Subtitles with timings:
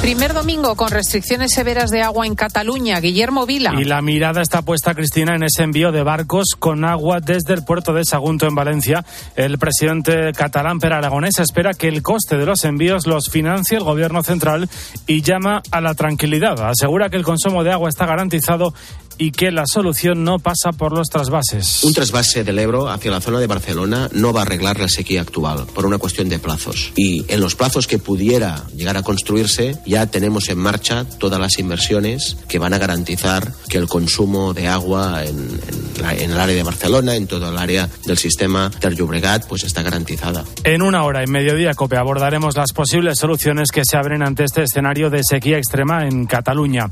[0.00, 3.00] Primer domingo con restricciones severas de agua en Cataluña.
[3.00, 3.74] Guillermo Vila.
[3.78, 7.64] Y la mirada está puesta, Cristina, en ese envío de barcos con agua desde el
[7.64, 9.04] puerto de Sagunto en Valencia.
[9.36, 13.84] El presidente catalán Per Aragonés espera que el coste de los envíos los financie el
[13.84, 14.70] gobierno central
[15.06, 16.58] y llama a la tranquilidad.
[16.66, 18.72] Asegura que el consumo de agua está garantizado
[19.20, 21.84] y que la solución no pasa por los trasvases.
[21.84, 25.20] Un trasvase del Ebro hacia la zona de Barcelona no va a arreglar la sequía
[25.20, 26.90] actual por una cuestión de plazos.
[26.96, 31.58] Y en los plazos que pudiera llegar a construirse, ya tenemos en marcha todas las
[31.58, 36.40] inversiones que van a garantizar que el consumo de agua en, en, la, en el
[36.40, 40.46] área de Barcelona, en todo el área del sistema del Llobregat, pues está garantizada.
[40.64, 44.62] En una hora y mediodía, COPE, abordaremos las posibles soluciones que se abren ante este
[44.62, 46.88] escenario de sequía extrema en Cataluña.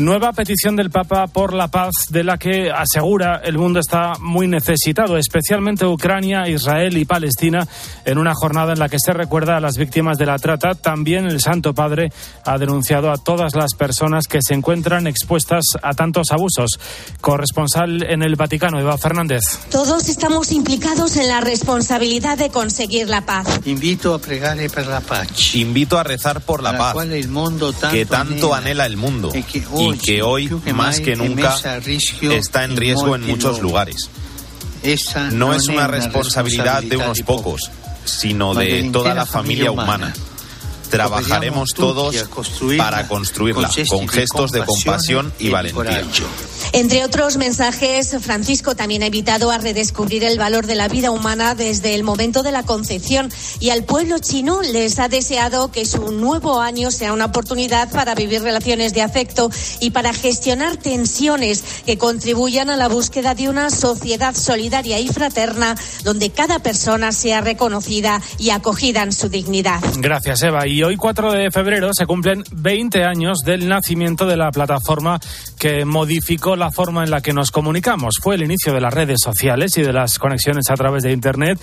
[0.00, 4.48] Nueva petición del Papa por la paz de la que asegura el mundo está muy
[4.48, 7.68] necesitado, especialmente Ucrania, Israel y Palestina,
[8.06, 10.74] en una jornada en la que se recuerda a las víctimas de la trata.
[10.74, 12.10] También el Santo Padre
[12.46, 16.80] ha denunciado a todas las personas que se encuentran expuestas a tantos abusos.
[17.20, 19.42] Corresponsal en el Vaticano, Eva Fernández.
[19.70, 23.60] Todos estamos implicados en la responsabilidad de conseguir la paz.
[23.66, 25.54] Invito a pregar por la paz.
[25.54, 26.96] Invito a rezar por la paz
[27.90, 31.56] que tanto anhela el mundo y que hoy, más que nunca,
[32.20, 34.10] está en riesgo en muchos lugares.
[35.32, 37.70] No es una responsabilidad de unos pocos,
[38.04, 40.12] sino de toda la familia humana
[40.90, 42.16] trabajaremos todos
[42.76, 46.04] para construirla con gestos de compasión y valentía.
[46.72, 51.54] Entre otros mensajes, Francisco también ha invitado a redescubrir el valor de la vida humana
[51.54, 56.12] desde el momento de la concepción y al pueblo chino les ha deseado que su
[56.12, 61.98] nuevo año sea una oportunidad para vivir relaciones de afecto y para gestionar tensiones que
[61.98, 68.22] contribuyan a la búsqueda de una sociedad solidaria y fraterna donde cada persona sea reconocida
[68.38, 69.80] y acogida en su dignidad.
[69.96, 70.66] Gracias, Eva.
[70.66, 75.18] Y hoy, 4 de febrero, se cumplen 20 años del nacimiento de la plataforma
[75.58, 78.16] que modificó la forma en la que nos comunicamos.
[78.20, 81.60] Fue el inicio de las redes sociales y de las conexiones a través de Internet.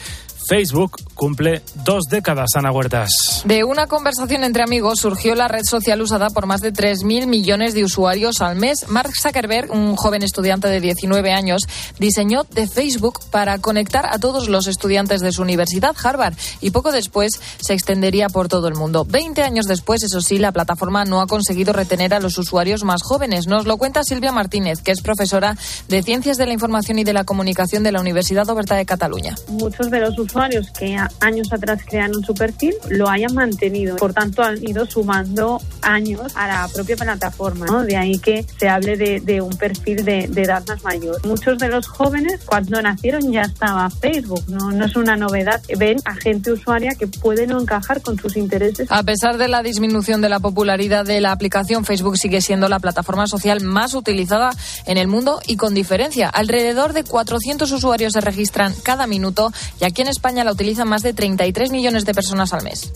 [0.47, 3.09] Facebook cumple dos décadas, Ana Huertas.
[3.43, 7.73] De una conversación entre amigos surgió la red social usada por más de 3.000 millones
[7.73, 8.85] de usuarios al mes.
[8.87, 11.63] Mark Zuckerberg, un joven estudiante de 19 años,
[11.99, 16.93] diseñó de Facebook para conectar a todos los estudiantes de su universidad, Harvard, y poco
[16.93, 19.03] después se extendería por todo el mundo.
[19.03, 23.01] Veinte años después, eso sí, la plataforma no ha conseguido retener a los usuarios más
[23.03, 23.47] jóvenes.
[23.47, 25.57] Nos lo cuenta Silvia Martínez, que es profesora
[25.89, 29.35] de Ciencias de la Información y de la Comunicación de la Universidad Oberta de Cataluña.
[29.49, 33.95] Muchos de los usuarios usuarios que años atrás crearon su perfil lo hayan mantenido.
[33.95, 37.65] Por tanto, han ido sumando años a la propia plataforma.
[37.65, 37.83] ¿no?
[37.83, 41.25] De ahí que se hable de, de un perfil de, de, edad más mayor.
[41.25, 44.43] Muchos de los jóvenes, cuando nacieron, ya estaba Facebook.
[44.47, 45.61] No, no es una novedad.
[45.77, 48.87] Ven a gente usuaria que puede no encajar con sus intereses.
[48.91, 52.79] A pesar de la disminución de la popularidad de la aplicación, Facebook sigue siendo la
[52.79, 54.51] plataforma social más utilizada
[54.85, 56.29] en el mundo y con diferencia.
[56.29, 60.89] Alrededor de 400 usuarios se registran cada minuto y aquí en España España la utilizan
[60.89, 62.91] más de 33 millones de personas al mes.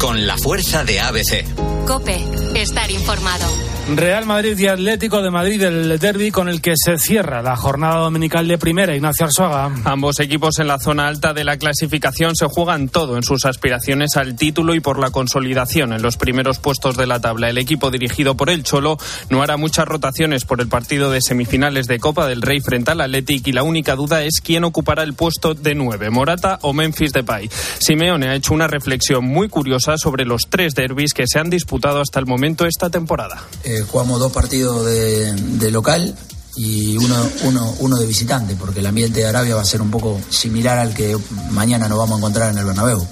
[0.00, 1.44] Con la fuerza de ABC.
[1.86, 2.20] Cope,
[2.60, 3.46] estar informado.
[3.96, 7.96] Real Madrid y Atlético de Madrid, el derby con el que se cierra la jornada
[7.96, 8.94] dominical de primera.
[8.94, 9.72] Ignacio Arzuaga.
[9.84, 14.16] Ambos equipos en la zona alta de la clasificación se juegan todo en sus aspiraciones
[14.16, 17.50] al título y por la consolidación en los primeros puestos de la tabla.
[17.50, 18.98] El equipo dirigido por el Cholo
[19.30, 23.00] no hará muchas rotaciones por el partido de semifinales de Copa del Rey frente al
[23.00, 27.12] Atlético y la única duda es quién ocupará el puesto de nueve, Morata o Memphis
[27.12, 27.50] Depay.
[27.78, 32.00] Simeone ha hecho una reflexión muy curiosa sobre los tres derbis que se han disputado
[32.00, 33.42] hasta el momento esta temporada.
[33.64, 36.14] Eh, jugamos dos partidos de, de local
[36.56, 39.90] y uno, uno, uno de visitante, porque el ambiente de Arabia va a ser un
[39.90, 41.16] poco similar al que
[41.50, 43.06] mañana nos vamos a encontrar en el Bernabéu.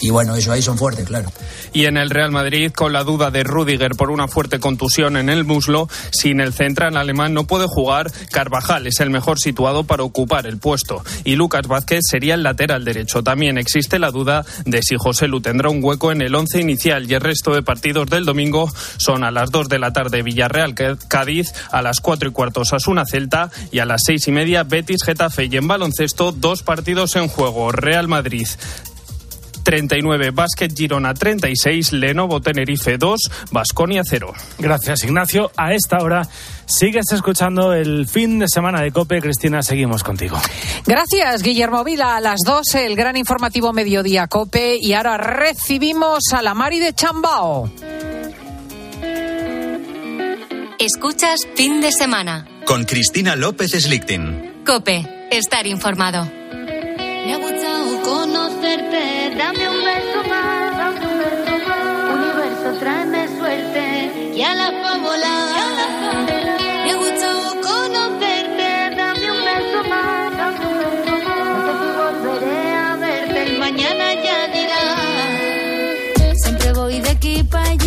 [0.00, 1.30] Y bueno, ellos ahí son fuertes, claro.
[1.72, 5.28] Y en el Real Madrid, con la duda de Rudiger por una fuerte contusión en
[5.28, 10.02] el muslo, sin el central alemán no puede jugar, Carvajal es el mejor situado para
[10.02, 11.02] ocupar el puesto.
[11.24, 13.22] Y Lucas Vázquez sería el lateral derecho.
[13.22, 17.10] También existe la duda de si José Lu tendrá un hueco en el once inicial
[17.10, 20.74] y el resto de partidos del domingo son a las 2 de la tarde Villarreal
[20.74, 25.04] Cádiz, a las 4 y cuarto Asuna Celta y a las seis y media Betis
[25.04, 25.46] Getafe.
[25.50, 27.72] Y en baloncesto, dos partidos en juego.
[27.72, 28.46] Real Madrid
[29.64, 33.20] 39, Básquet Girona 36, Lenovo Tenerife 2,
[33.50, 34.32] Basconia 0.
[34.58, 35.50] Gracias, Ignacio.
[35.56, 36.28] A esta hora
[36.66, 39.20] sigues escuchando el fin de semana de COPE.
[39.20, 40.38] Cristina, seguimos contigo.
[40.86, 42.16] Gracias, Guillermo Vila.
[42.16, 44.78] A las 12, el gran informativo Mediodía COPE.
[44.80, 47.70] Y ahora recibimos a la Mari de Chambao.
[50.78, 52.46] Escuchas fin de semana.
[52.66, 54.64] Con Cristina López Slichting.
[54.66, 56.24] Cope, estar informado.
[56.24, 60.94] Me ha gustado conocerte, dame un beso más.
[62.14, 65.44] Universo, tráeme suerte y a la fa volar.
[66.84, 66.96] Me ha
[67.70, 68.68] conocerte,
[69.00, 70.32] dame un beso más.
[71.50, 74.82] No sé si volveré a verte, el mañana ya dirá.
[76.42, 77.83] Siempre voy de aquí para allí,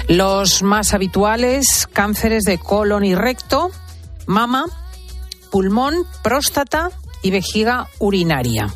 [0.08, 3.70] Los más habituales, cánceres de colon y recto,
[4.26, 4.66] mama,
[5.50, 6.90] pulmón, próstata
[7.22, 8.68] y vejiga urinaria.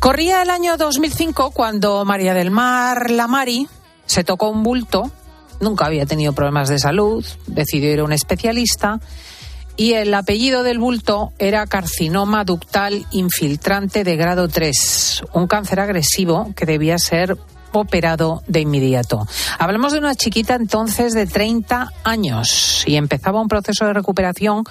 [0.00, 3.66] Corría el año 2005 cuando María del Mar Lamari
[4.06, 5.10] se tocó un bulto,
[5.60, 9.00] nunca había tenido problemas de salud, decidió ir a un especialista.
[9.76, 16.52] Y el apellido del bulto era carcinoma ductal infiltrante de grado 3, un cáncer agresivo
[16.56, 17.36] que debía ser
[17.72, 19.26] operado de inmediato.
[19.58, 24.64] Hablamos de una chiquita entonces de 30 años y empezaba un proceso de recuperación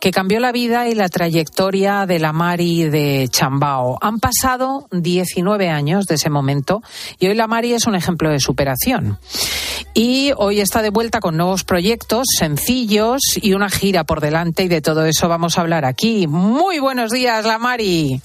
[0.00, 3.98] que cambió la vida y la trayectoria de la Mari de Chambao.
[4.00, 6.82] Han pasado 19 años de ese momento
[7.18, 9.18] y hoy la Mari es un ejemplo de superación.
[9.94, 14.68] Y hoy está de vuelta con nuevos proyectos sencillos y una gira por delante y
[14.68, 16.26] de todo eso vamos a hablar aquí.
[16.26, 18.20] Muy buenos días, la Mari.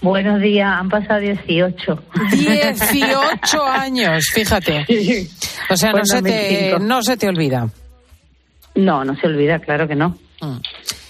[0.00, 2.02] Buenos días, han pasado 18.
[2.30, 4.86] 18 años, fíjate.
[5.70, 7.68] O sea, no se, te, no se te olvida.
[8.74, 10.16] No, no se olvida, claro que no.
[10.40, 10.58] Mm.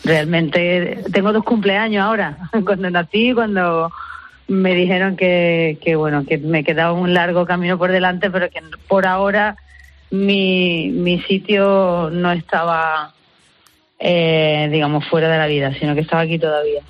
[0.05, 3.93] Realmente tengo dos cumpleaños ahora, cuando nací cuando
[4.49, 8.63] me dijeron que, que, bueno, que me quedaba un largo camino por delante, pero que
[8.89, 9.57] por ahora
[10.11, 13.13] mi, mi sitio no estaba,
[13.99, 16.83] eh, digamos, fuera de la vida, sino que estaba aquí todavía.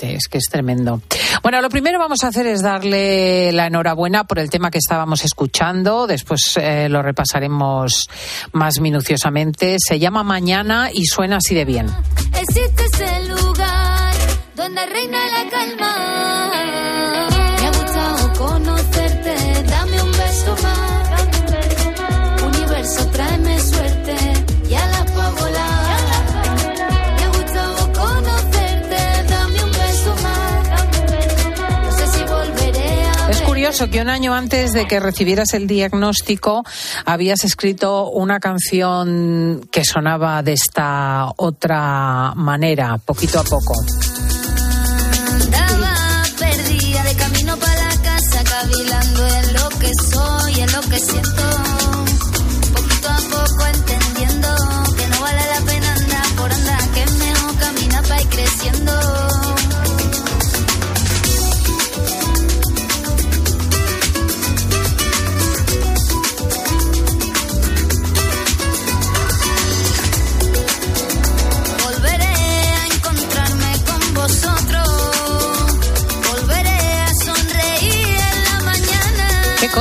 [0.00, 1.02] Es que es tremendo.
[1.42, 5.24] Bueno, lo primero vamos a hacer es darle la enhorabuena por el tema que estábamos
[5.24, 6.06] escuchando.
[6.06, 8.08] Después eh, lo repasaremos
[8.52, 9.76] más minuciosamente.
[9.78, 11.88] Se llama Mañana y suena así de bien.
[12.40, 14.14] Existe ese lugar
[14.56, 16.45] donde reina la calma.
[33.76, 36.64] Curioso que un año antes de que recibieras el diagnóstico
[37.04, 43.74] habías escrito una canción que sonaba de esta otra manera, poquito a poco.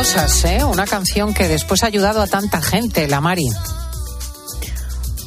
[0.05, 0.63] Cosas, ¿eh?
[0.63, 3.47] Una canción que después ha ayudado a tanta gente, la Mari.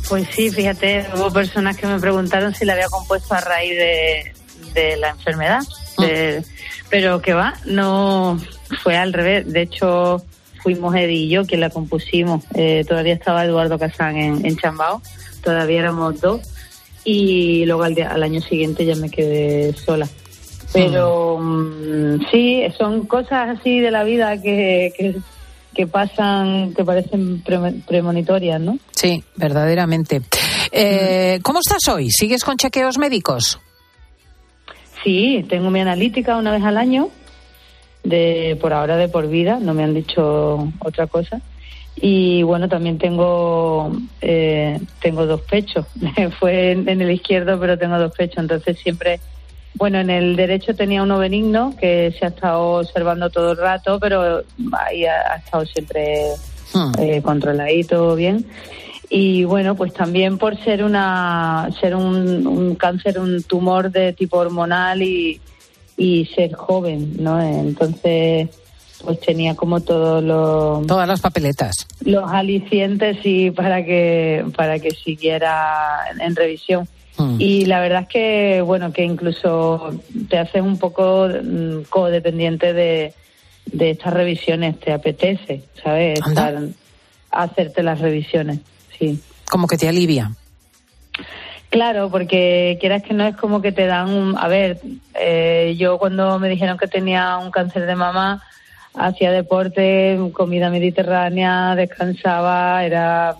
[0.09, 4.33] Pues sí, fíjate, hubo personas que me preguntaron si la había compuesto a raíz de,
[4.75, 5.59] de la enfermedad.
[5.99, 6.45] De-
[6.91, 8.41] pero que va, no
[8.85, 9.53] fue al revés.
[9.53, 10.25] De hecho,
[10.63, 12.45] fuimos Eddie y yo quien la compusimos.
[12.55, 15.03] Eh, todavía estaba Eduardo Casán en, en Chambao,
[15.43, 16.41] todavía éramos dos.
[17.03, 20.09] Y luego al, día- al año siguiente ya me quedé sola.
[20.73, 25.17] Pero mm, sí, son cosas así de la vida que, que,
[25.75, 28.79] que pasan, que parecen pre- premonitorias, ¿no?
[28.93, 30.21] Sí, verdaderamente.
[30.71, 32.11] Eh, ¿Cómo estás hoy?
[32.11, 33.59] ¿Sigues con chequeos médicos?
[35.03, 37.09] Sí, tengo mi analítica una vez al año,
[38.05, 41.41] de por ahora de por vida, no me han dicho otra cosa.
[42.01, 45.87] Y bueno, también tengo eh, tengo dos pechos.
[46.39, 48.39] Fue en, en el izquierdo, pero tengo dos pechos.
[48.39, 49.19] Entonces siempre,
[49.79, 53.99] bueno, en el derecho tenía uno benigno que se ha estado observando todo el rato,
[54.01, 54.43] pero
[54.73, 56.25] ahí ha, ha estado siempre
[56.99, 58.45] eh, controladito, bien.
[59.09, 64.37] Y bueno, pues también por ser una ser un, un cáncer, un tumor de tipo
[64.37, 65.41] hormonal y,
[65.97, 67.41] y ser joven, ¿no?
[67.41, 68.51] Entonces,
[69.03, 71.87] pues tenía como todos los Todas las papeletas.
[72.05, 76.87] los alicientes y para que para que siguiera en revisión.
[77.19, 77.37] Mm.
[77.41, 79.93] Y la verdad es que, bueno, que incluso
[80.29, 83.13] te haces un poco mm, codependiente de,
[83.67, 86.21] de estas revisiones, te apetece, ¿sabes?
[86.27, 86.59] Estar,
[87.31, 88.61] hacerte las revisiones,
[88.99, 89.21] sí.
[89.51, 90.33] Como que te alivia.
[91.71, 94.39] Claro, porque quieras que no es como que te dan un...
[94.39, 94.81] A ver,
[95.15, 98.43] eh, yo cuando me dijeron que tenía un cáncer de mama,
[98.95, 103.37] hacía deporte, comida mediterránea, descansaba, era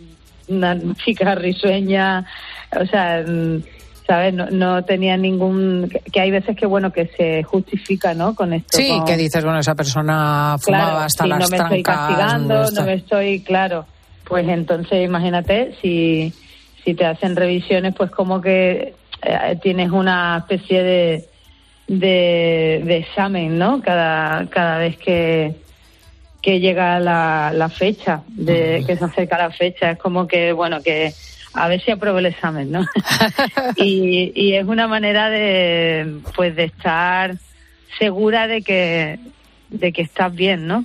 [0.47, 2.27] una chica risueña,
[2.73, 3.63] o sea, mm,
[4.07, 4.35] ¿sabes?
[4.35, 5.91] No, no tenía ningún...
[6.13, 8.35] Que hay veces que, bueno, que se justifica, ¿no?
[8.35, 8.79] Con esto.
[8.79, 12.95] Sí, que dices, bueno, esa persona fumaba hasta las no me estoy castigando, no me
[12.95, 13.41] estoy...
[13.41, 13.87] Claro,
[14.25, 16.33] pues entonces imagínate si
[16.89, 21.29] si te hacen revisiones, pues como que eh, tienes una especie de,
[21.87, 23.83] de, examen, ¿no?
[23.83, 25.55] Cada, cada vez que,
[26.41, 30.81] que llega la, la fecha, de que se acerca la fecha, es como que, bueno,
[30.83, 31.13] que
[31.55, 32.87] a ver si apruebo el examen, ¿no?
[33.77, 37.37] y, y es una manera de, pues, de estar
[37.99, 39.19] segura de que,
[39.71, 40.85] de que estás bien, ¿no?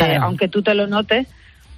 [0.00, 1.26] Eh, aunque tú te lo notes,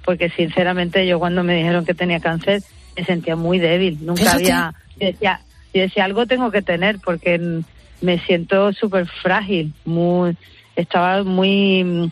[0.03, 2.61] porque sinceramente yo cuando me dijeron que tenía cáncer,
[2.95, 3.99] me sentía muy débil.
[4.01, 4.73] Nunca había.
[4.99, 5.41] Yo decía,
[5.73, 7.61] decía, algo tengo que tener porque
[8.01, 9.73] me siento súper frágil.
[9.85, 10.35] Muy,
[10.75, 12.11] estaba muy.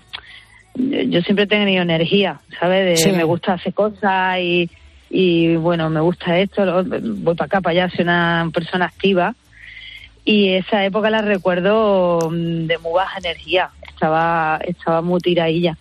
[0.75, 3.03] Yo siempre he tenido energía, ¿sabes?
[3.03, 4.69] De, Me gusta hacer cosas y,
[5.09, 9.35] y bueno, me gusta esto, voy para acá, para allá, soy una persona activa.
[10.23, 15.77] Y esa época la recuerdo mm, de muy baja energía, estaba, estaba muy tiradilla.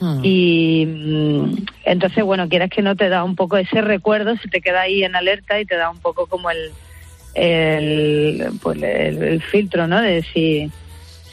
[0.00, 0.20] Mm.
[0.22, 4.60] Y mm, entonces, bueno, quieras que no te da un poco ese recuerdo, se te
[4.60, 6.70] queda ahí en alerta y te da un poco como el,
[7.34, 10.00] el, pues el, filtro, ¿no?
[10.02, 10.70] De si,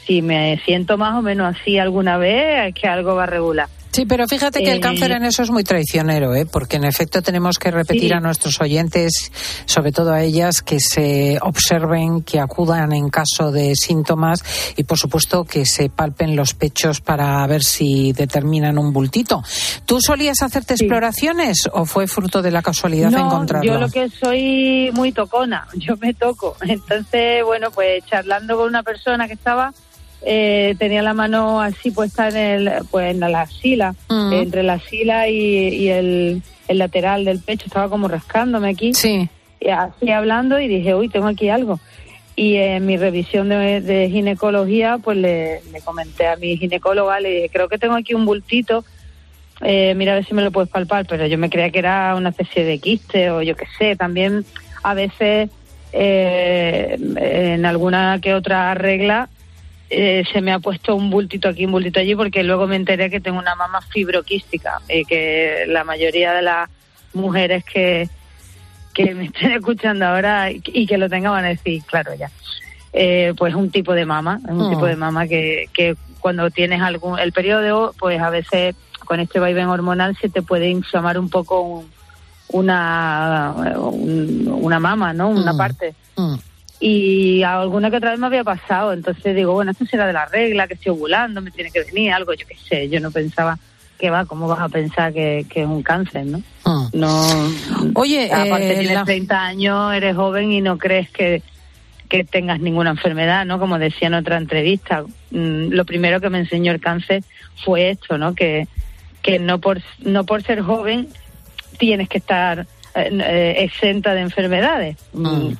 [0.06, 3.68] si me siento más o menos así alguna vez, es que algo va a regular.
[3.96, 6.44] Sí, pero fíjate que el cáncer en eso es muy traicionero, ¿eh?
[6.44, 9.32] porque en efecto tenemos que repetir a nuestros oyentes,
[9.64, 14.44] sobre todo a ellas, que se observen, que acudan en caso de síntomas
[14.76, 19.42] y, por supuesto, que se palpen los pechos para ver si determinan un bultito.
[19.86, 23.72] ¿Tú solías hacerte exploraciones o fue fruto de la casualidad no, encontrarlo?
[23.72, 26.54] Yo lo que soy muy tocona, yo me toco.
[26.60, 29.72] Entonces, bueno, pues charlando con una persona que estaba
[30.22, 34.32] eh, tenía la mano así puesta en el pues en la axila, mm.
[34.32, 38.92] entre la axila y, el, lateral del pecho, estaba como rascándome aquí.
[38.94, 39.28] Sí.
[39.60, 41.78] Y así hablando y dije, uy, tengo aquí algo.
[42.34, 47.68] Y en mi revisión de, ginecología, pues le, comenté a mi ginecóloga, le dije, creo
[47.68, 48.84] que tengo aquí un bultito,
[49.62, 52.14] eh, mira a ver si me lo puedes palpar, pero yo me creía que era
[52.14, 54.44] una especie de quiste o yo qué sé, también
[54.82, 55.48] a veces
[55.92, 59.30] eh, en alguna que otra regla
[59.88, 63.08] eh, se me ha puesto un bultito aquí, un bultito allí, porque luego me enteré
[63.08, 66.68] que tengo una mama fibroquística, y que la mayoría de las
[67.12, 68.08] mujeres que,
[68.94, 72.30] que me estén escuchando ahora y que lo tengan van a decir, claro, ya.
[72.92, 74.70] Eh, pues un tipo de mama, un oh.
[74.70, 78.74] tipo de mama que, que cuando tienes algún, el periodo, pues a veces
[79.04, 81.84] con este vaivén hormonal se te puede inflamar un poco
[82.48, 85.28] una, una mama, ¿no?
[85.28, 85.56] Una mm.
[85.56, 85.94] parte.
[86.16, 86.36] Mm
[86.78, 90.26] y alguna que otra vez me había pasado, entonces digo, bueno, esto será de la
[90.26, 93.58] regla, que estoy ovulando, me tiene que venir algo, yo qué sé, yo no pensaba
[93.98, 96.42] que va, ¿cómo vas a pensar que, es un cáncer, no?
[96.64, 96.88] Ah.
[96.92, 97.50] No.
[97.94, 101.42] Oye, aparte eh, tienes 30 años, eres joven y no crees que,
[102.08, 103.58] que tengas ninguna enfermedad, ¿no?
[103.58, 107.24] Como decía en otra entrevista, mm, lo primero que me enseñó el cáncer
[107.64, 108.34] fue esto, ¿no?
[108.34, 108.68] Que,
[109.22, 111.08] que no por no por ser joven
[111.78, 114.96] tienes que estar eh, eh, exenta de enfermedades.
[115.12, 115.52] Mm.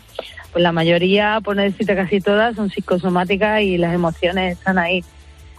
[0.56, 5.04] Pues la mayoría, por no decirte casi todas, son psicosomáticas y las emociones están ahí.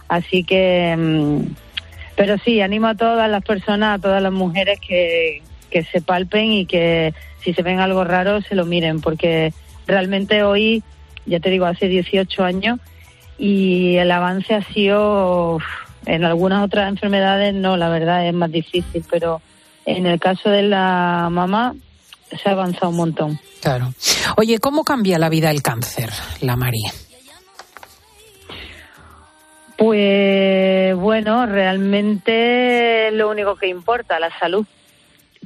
[0.08, 1.54] Así que, mm,
[2.16, 5.40] pero sí, animo a todas las personas, a todas las mujeres que,
[5.70, 7.14] que se palpen y que
[7.44, 9.52] si se ven algo raro se lo miren, porque
[9.86, 10.82] realmente hoy,
[11.26, 12.80] ya te digo, hace 18 años
[13.38, 15.60] y el avance ha sido,
[16.06, 19.42] en algunas otras enfermedades no, la verdad es más difícil, pero
[19.86, 21.76] en el caso de la mamá
[22.30, 23.40] se ha avanzado un montón.
[23.60, 23.92] Claro.
[24.36, 26.92] Oye, ¿cómo cambia la vida el cáncer, la María?
[29.76, 34.66] Pues bueno, realmente lo único que importa, la salud.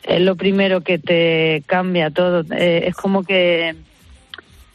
[0.05, 2.43] Es lo primero que te cambia todo.
[2.57, 3.77] Eh, es como que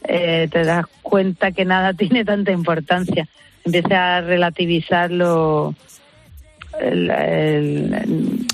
[0.04, 3.28] eh, te das cuenta que nada tiene tanta importancia.
[3.64, 5.74] Empiezas a relativizar lo,
[6.80, 7.10] el,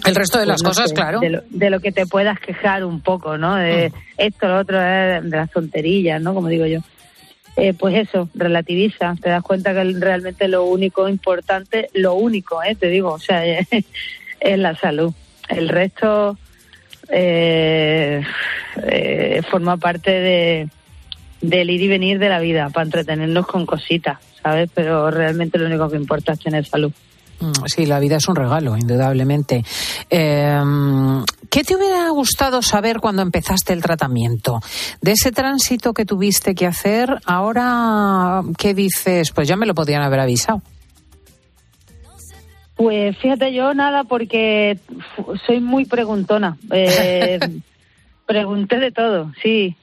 [0.04, 1.21] el, resto de las pues cosas, claro.
[1.21, 3.54] De lo, que te puedas quejar un poco, ¿no?
[3.54, 3.93] De mm.
[4.19, 6.35] esto, lo otro, de, las tonterías, ¿no?
[6.35, 6.81] Como digo yo.
[7.57, 12.75] Eh, pues eso, relativiza, te das cuenta que realmente lo único importante, lo único, ¿eh?
[12.75, 13.45] te digo, o sea,
[14.40, 15.12] es la salud.
[15.49, 16.37] El resto
[17.11, 18.23] eh,
[18.83, 20.69] eh, forma parte de,
[21.40, 24.71] del ir y venir de la vida, para entretenernos con cositas, ¿sabes?
[24.75, 26.93] Pero realmente lo único que importa es tener salud.
[27.41, 29.64] Mm, sí, la vida es un regalo, indudablemente.
[30.11, 34.61] Em, ¿Qué te hubiera gustado saber cuando empezaste el tratamiento?
[35.00, 39.31] De ese tránsito que tuviste que hacer, ahora, ¿qué dices?
[39.31, 40.62] Pues ya me lo podían haber avisado.
[42.76, 44.79] Pues fíjate, yo nada, porque
[45.47, 46.57] soy muy preguntona.
[46.73, 47.38] Eh,
[48.26, 49.76] pregunté de todo, sí.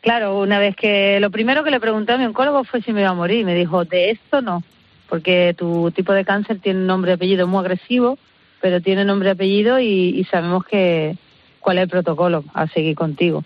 [0.00, 3.00] Claro, una vez que lo primero que le pregunté a mi oncólogo fue si me
[3.00, 3.44] iba a morir.
[3.44, 4.62] Me dijo, de esto no,
[5.08, 8.18] porque tu tipo de cáncer tiene un nombre y apellido muy agresivo,
[8.60, 11.16] pero tiene nombre y apellido y, sabemos que
[11.60, 13.44] cuál es el protocolo a seguir contigo.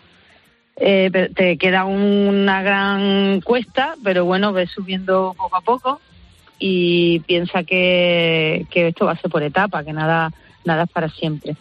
[0.77, 6.01] Eh, te queda una gran cuesta, pero bueno, ves subiendo poco a poco
[6.59, 10.33] y piensa que, que esto va a ser por etapa, que nada,
[10.65, 11.57] nada es para siempre.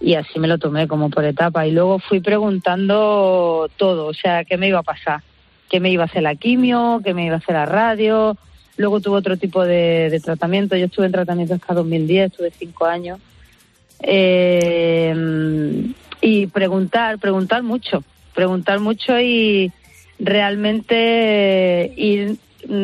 [0.00, 1.66] Y así me lo tomé como por etapa.
[1.66, 5.22] Y luego fui preguntando todo, o sea, qué me iba a pasar,
[5.70, 8.36] qué me iba a hacer la quimio, qué me iba a hacer la radio.
[8.76, 10.76] Luego tuve otro tipo de, tratamiento.
[10.76, 13.20] Yo estuve en tratamiento hasta 2010, estuve cinco años.
[14.00, 15.14] Eh,
[16.20, 18.02] y preguntar, preguntar mucho,
[18.34, 19.70] preguntar mucho y
[20.18, 22.38] realmente ir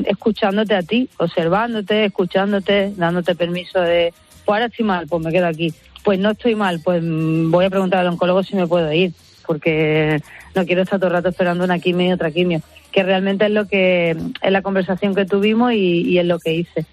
[0.07, 4.13] escuchándote a ti, observándote, escuchándote, dándote permiso de,
[4.45, 5.73] pues ahora estoy mal, pues me quedo aquí.
[6.05, 9.13] Pues no estoy mal, pues voy a preguntar al oncólogo si me puedo ir,
[9.47, 10.21] porque
[10.55, 13.51] no quiero estar todo el rato esperando una quimio y otra quimio, que realmente es
[13.51, 16.87] lo que es la conversación que tuvimos y, es lo que hice.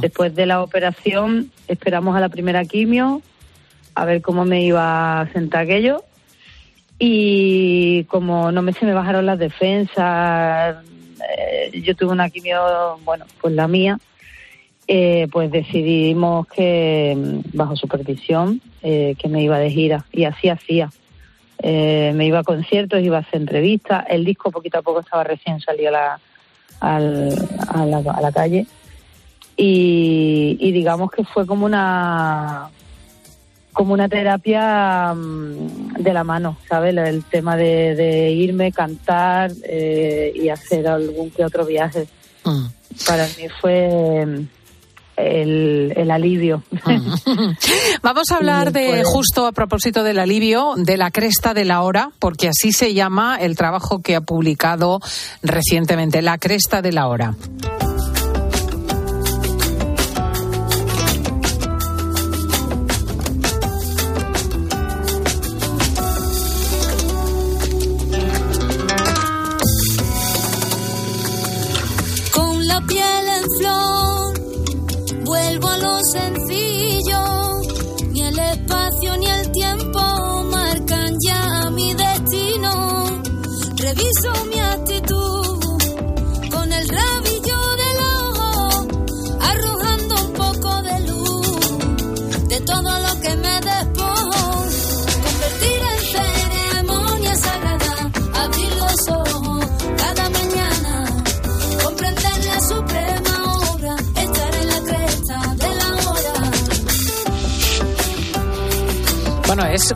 [0.00, 3.20] Después de la operación esperamos a la primera quimio,
[3.94, 6.04] a ver cómo me iba a sentar aquello
[6.98, 10.76] y como no me se me bajaron las defensas,
[11.38, 13.98] eh, yo tuve una quimio, bueno, pues la mía,
[14.86, 17.16] eh, pues decidimos que
[17.52, 20.90] bajo supervisión eh, que me iba de gira y así hacía.
[21.62, 25.60] Me iba a conciertos, iba a hacer entrevistas, el disco poquito a poco estaba recién
[25.60, 26.20] salido a la,
[26.80, 28.66] a la, a la calle
[29.56, 32.70] y, y digamos que fue como una
[33.72, 36.96] como una terapia mm, de la mano, ¿sabes?
[36.96, 42.06] El tema de, irme, cantar eh, y hacer algún que otro viaje.
[42.44, 42.66] Mm.
[43.04, 44.46] Para mí fue
[45.16, 46.62] el, alivio.
[48.02, 52.10] Vamos a hablar de, justo a propósito del alivio, de la cresta de la hora,
[52.18, 55.00] porque así se llama el trabajo que ha publicado
[55.42, 57.34] recientemente, La cresta de la hora.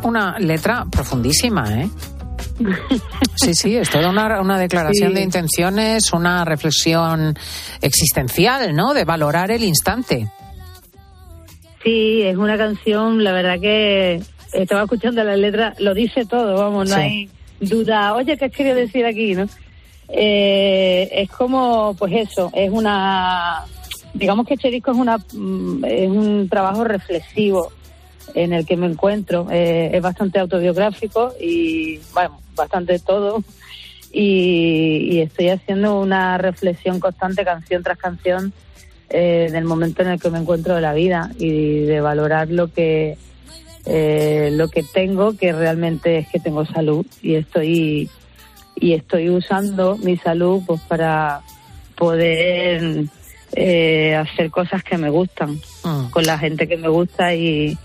[0.09, 1.89] Una letra profundísima, ¿eh?
[3.37, 7.37] Sí, sí, es toda una, una declaración de intenciones, una reflexión
[7.81, 8.95] existencial, ¿no?
[8.95, 10.29] De valorar el instante.
[11.85, 14.21] Sí, es una canción, la verdad que
[14.53, 18.15] estaba escuchando la letra, lo dice todo, vamos, no hay duda.
[18.15, 19.47] Oye, ¿qué quería decir aquí, no?
[20.09, 23.65] Eh, es como, pues eso, es una,
[24.15, 27.71] digamos que este disco es una, mm, es un trabajo reflexivo
[28.35, 29.49] en el que me encuentro.
[29.51, 33.43] Eh, es bastante autobiográfico y, bueno, bastante todo.
[34.13, 38.53] Y, estoy haciendo una reflexión constante, canción tras canción,
[39.11, 42.73] eh, del momento en el que me encuentro de la vida y de valorar lo
[42.73, 43.17] que
[43.87, 48.11] eh, lo que tengo, que realmente es que tengo salud y estoy
[48.77, 51.41] y estoy usando mi salud pues para
[51.97, 53.07] poder
[54.15, 56.11] hacer cosas que me gustan mm.
[56.11, 57.79] con la gente que me gusta y,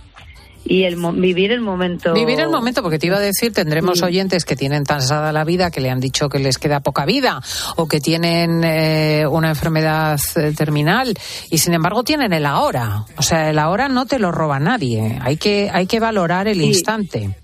[0.66, 2.14] y el vivir el momento.
[2.14, 5.72] Vivir el momento, porque te iba a decir, tendremos oyentes que tienen tansada la vida,
[5.72, 7.42] que le han dicho que les queda poca vida
[7.76, 11.14] o que tienen eh, una enfermedad eh, terminal
[11.50, 13.06] y sin embargo tienen el ahora.
[13.18, 15.20] O sea, el ahora no te lo roba nadie.
[15.22, 17.36] Hay que, hay que valorar el instante.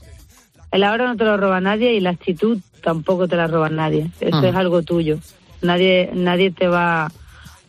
[0.72, 4.12] El ahora no te lo roba nadie y la actitud tampoco te la roba nadie.
[4.20, 4.46] Eso mm.
[4.46, 5.20] es algo tuyo.
[5.62, 7.12] Nadie, nadie te va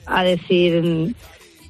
[0.06, 1.14] a decir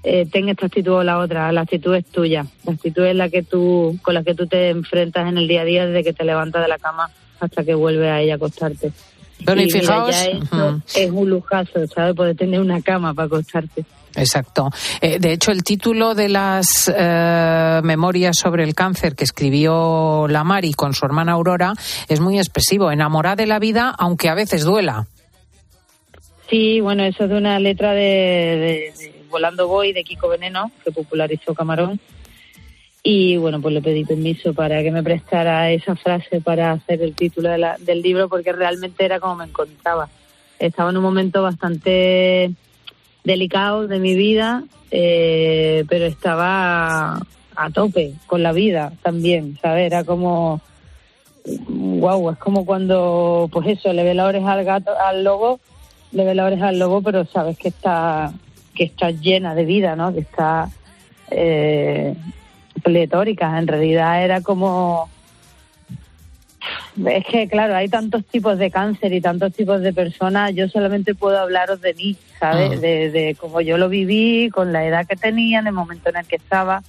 [0.02, 3.28] eh, ten esta actitud o la otra, la actitud es tuya, la actitud es la
[3.28, 6.12] que tú, con la que tú te enfrentas en el día a día desde que
[6.12, 8.92] te levantas de la cama hasta que vuelves a ella a acostarte.
[9.40, 10.14] Y, fijaos,
[10.94, 12.14] es un lujazo, ¿sabes?
[12.14, 13.84] Poder tener una cama para acostarte.
[14.16, 14.70] Exacto.
[15.00, 20.44] Eh, de hecho, el título de las eh, memorias sobre el cáncer que escribió la
[20.44, 21.72] Mari con su hermana Aurora
[22.08, 22.90] es muy expresivo.
[22.90, 25.06] Enamorada de la vida, aunque a veces duela.
[26.48, 28.92] Sí, bueno, eso es de una letra de,
[29.30, 32.00] Volando Voy de Kiko Veneno, que popularizó Camarón.
[33.02, 37.14] Y bueno, pues le pedí permiso para que me prestara esa frase para hacer el
[37.14, 40.08] título del libro, porque realmente era como me encontraba.
[40.58, 42.52] Estaba en un momento bastante
[43.24, 47.20] delicado de mi vida, eh, pero estaba
[47.56, 49.86] a tope con la vida también, ¿sabes?
[49.86, 50.60] Era como,
[51.68, 55.60] wow, es como cuando, pues eso, le ve la oreja al gato, al lobo,
[56.12, 58.32] le ve la oreja al lobo, pero sabes que está,
[58.80, 60.10] que está llena de vida, ¿no?
[60.10, 60.70] Que está
[61.30, 62.14] eh,
[62.82, 63.58] pletórica.
[63.58, 65.10] En realidad era como
[67.06, 70.54] es que, claro, hay tantos tipos de cáncer y tantos tipos de personas.
[70.54, 72.70] Yo solamente puedo hablaros de mí, ¿sabes?
[72.72, 72.80] Ah.
[72.80, 76.16] De, de cómo yo lo viví, con la edad que tenía, en el momento en
[76.16, 76.82] el que estaba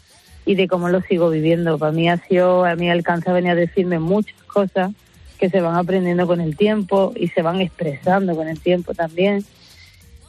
[0.45, 1.77] y de cómo lo sigo viviendo.
[1.77, 4.91] Para mí ha sido, a mí el cáncer venía a decirme muchas cosas
[5.37, 9.43] que se van aprendiendo con el tiempo y se van expresando con el tiempo también.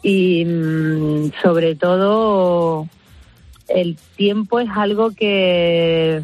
[0.03, 2.89] Y mm, sobre todo,
[3.69, 6.23] el tiempo es algo que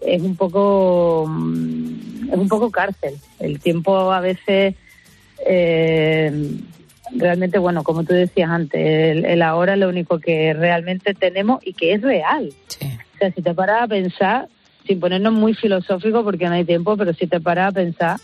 [0.00, 3.14] es un poco mm, es un poco cárcel.
[3.38, 4.74] El tiempo a veces
[5.46, 6.58] eh,
[7.14, 11.74] realmente, bueno, como tú decías antes, el, ahora es lo único que realmente tenemos y
[11.74, 12.52] que es real.
[13.14, 14.48] O sea, si te paras a pensar,
[14.86, 18.18] sin ponernos muy filosóficos porque no hay tiempo, pero si te paras a pensar,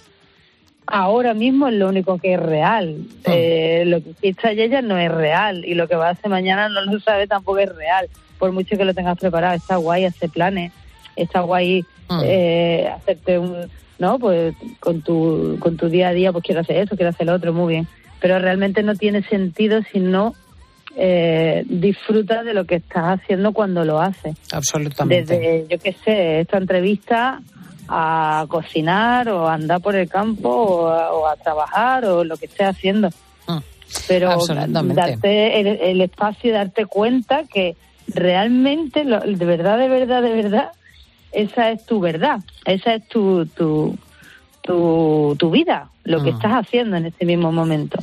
[0.91, 2.97] ahora mismo es lo único que es real.
[3.25, 3.33] Ah.
[3.35, 6.69] Eh, lo que hiciste ayer no es real y lo que va a hacer mañana
[6.69, 8.09] no lo sabe tampoco es real.
[8.39, 10.73] Por mucho que lo tengas preparado, está guay hacer planes
[11.23, 12.21] está guay mm.
[12.25, 14.19] eh, hacerte un, ¿no?
[14.19, 17.35] Pues con tu, con tu día a día, pues quiero hacer esto, quiero hacer lo
[17.35, 17.89] otro, muy bien.
[18.21, 20.35] Pero realmente no tiene sentido si no
[20.97, 24.37] eh, disfrutas de lo que estás haciendo cuando lo haces.
[24.53, 25.39] Absolutamente.
[25.39, 27.41] Desde, yo qué sé, esta entrevista
[27.89, 32.69] a cocinar o a andar por el campo o a, trabajar o lo que estés
[32.69, 33.09] haciendo.
[33.47, 33.59] Mm.
[34.07, 34.37] Pero
[34.95, 40.73] darte el, el, espacio y darte cuenta que realmente, de verdad, de verdad, de verdad,
[41.33, 43.97] esa es tu verdad, esa es tu, tu,
[44.63, 46.35] tu, vida, lo que mm.
[46.35, 47.99] estás haciendo en este mismo momento.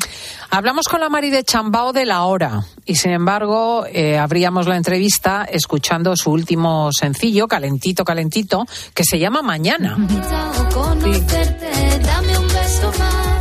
[0.50, 4.78] Hablamos con la Mari de Chambao de la hora y sin embargo eh, abríamos la
[4.78, 9.98] entrevista escuchando su último sencillo, calentito, calentito, que se llama Mañana.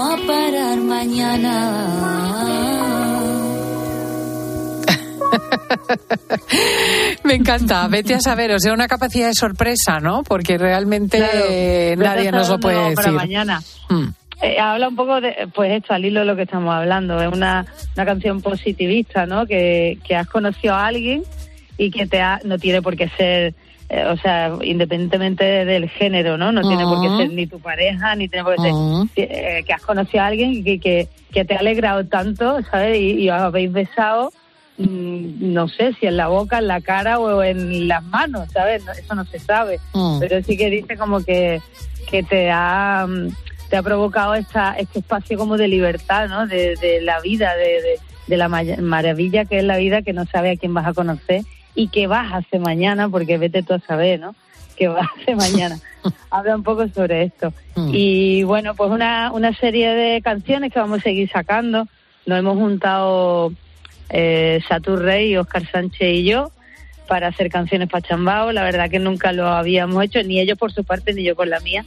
[0.00, 1.54] vamos a parar mañana.
[7.24, 10.22] Me encanta, vete a saber, o sea, una capacidad de sorpresa, ¿no?
[10.22, 13.12] Porque realmente nadie nos lo puede decir.
[13.12, 13.60] mañana.
[13.88, 14.08] Hmm.
[14.42, 17.28] Eh, habla un poco de, pues esto, al hilo de lo que estamos hablando, es
[17.30, 19.46] una, una canción positivista, ¿no?
[19.46, 21.24] Que, que has conocido a alguien
[21.76, 23.54] y que te ha, no tiene por qué ser
[23.90, 26.52] eh, o sea, independientemente del género, ¿no?
[26.52, 28.72] No tiene por qué ser ni tu pareja, ni tiene por qué ser
[29.16, 33.00] eh, que has conocido a alguien que, que, que te ha alegrado tanto, ¿sabes?
[33.00, 34.32] Y, os habéis besado,
[34.78, 38.84] mm, no sé si en la boca, en la cara o en las manos, ¿sabes?
[38.96, 39.80] eso no se sabe.
[40.20, 41.60] Pero sí que dice como que,
[42.08, 43.08] que te ha
[43.70, 46.46] te ha provocado esta, este espacio como de libertad, ¿no?
[46.46, 47.98] De, de la vida, de, de,
[48.28, 51.42] de la maravilla que es la vida que no sabe a quién vas a conocer
[51.80, 54.34] y qué vas a hacer mañana, porque vete tú a saber, ¿no?
[54.76, 55.78] ¿Qué vas a hacer mañana?
[56.30, 57.54] Habla un poco sobre esto.
[57.74, 57.90] Mm.
[57.94, 61.88] Y bueno, pues una, una serie de canciones que vamos a seguir sacando.
[62.26, 63.54] Nos hemos juntado
[64.10, 66.52] eh, Satur Rey, Oscar Sánchez y yo
[67.08, 68.52] para hacer canciones para Chambao.
[68.52, 71.48] La verdad que nunca lo habíamos hecho, ni ellos por su parte, ni yo por
[71.48, 71.86] la mía.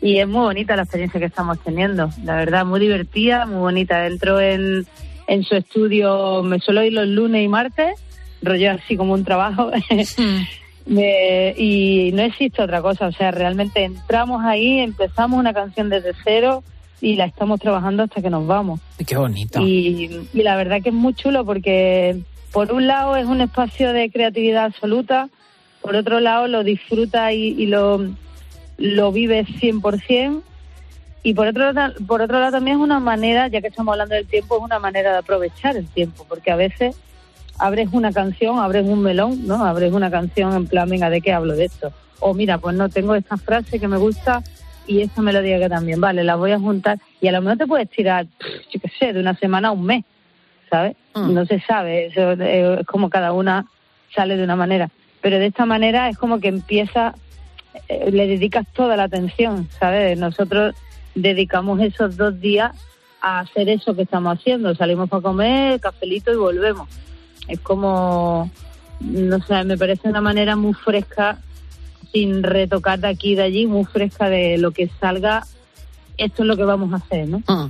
[0.00, 2.08] Y es muy bonita la experiencia que estamos teniendo.
[2.24, 4.00] La verdad, muy divertida, muy bonita.
[4.00, 4.86] Dentro en,
[5.26, 8.00] en su estudio, me suelo ir los lunes y martes
[8.42, 9.70] rollo así como un trabajo.
[10.16, 10.42] Hmm.
[11.56, 16.62] y no existe otra cosa, o sea, realmente entramos ahí, empezamos una canción desde cero
[17.00, 18.80] y la estamos trabajando hasta que nos vamos.
[19.06, 19.60] Qué bonito.
[19.60, 22.20] Y, la verdad que es muy chulo porque
[22.52, 25.28] por un lado es un espacio de creatividad absoluta,
[25.80, 28.06] por otro lado lo disfruta y, lo,
[28.76, 30.42] lo vives 100%.
[31.22, 31.70] Y por otro,
[32.06, 34.78] por otro lado también es una manera, ya que estamos hablando del tiempo, es una
[34.78, 36.96] manera de aprovechar el tiempo, porque a veces
[37.60, 39.64] abres una canción, abres un melón, ¿no?
[39.64, 41.92] Abres una canción en plan, venga, ¿de qué hablo de esto?
[42.18, 44.42] O mira, pues no, tengo esta frase que me gusta
[44.86, 47.66] y esa melodía que también, vale, la voy a juntar y a lo mejor te
[47.66, 48.26] puedes tirar,
[48.72, 50.04] yo qué sé, de una semana a un mes,
[50.70, 50.96] ¿sabes?
[51.14, 51.34] Mm.
[51.34, 53.66] No se sabe, eso eh, es como cada una
[54.14, 57.14] sale de una manera, pero de esta manera es como que empieza,
[57.88, 60.18] eh, le dedicas toda la atención, ¿sabes?
[60.18, 60.74] Nosotros
[61.14, 62.72] dedicamos esos dos días
[63.20, 66.88] a hacer eso que estamos haciendo, salimos para comer, cafelito y volvemos.
[67.50, 68.50] Es como,
[69.00, 71.38] no sé, me parece una manera muy fresca
[72.12, 75.46] sin retocar de aquí y de allí, muy fresca de lo que salga,
[76.16, 77.42] esto es lo que vamos a hacer, ¿no?
[77.46, 77.68] Ah.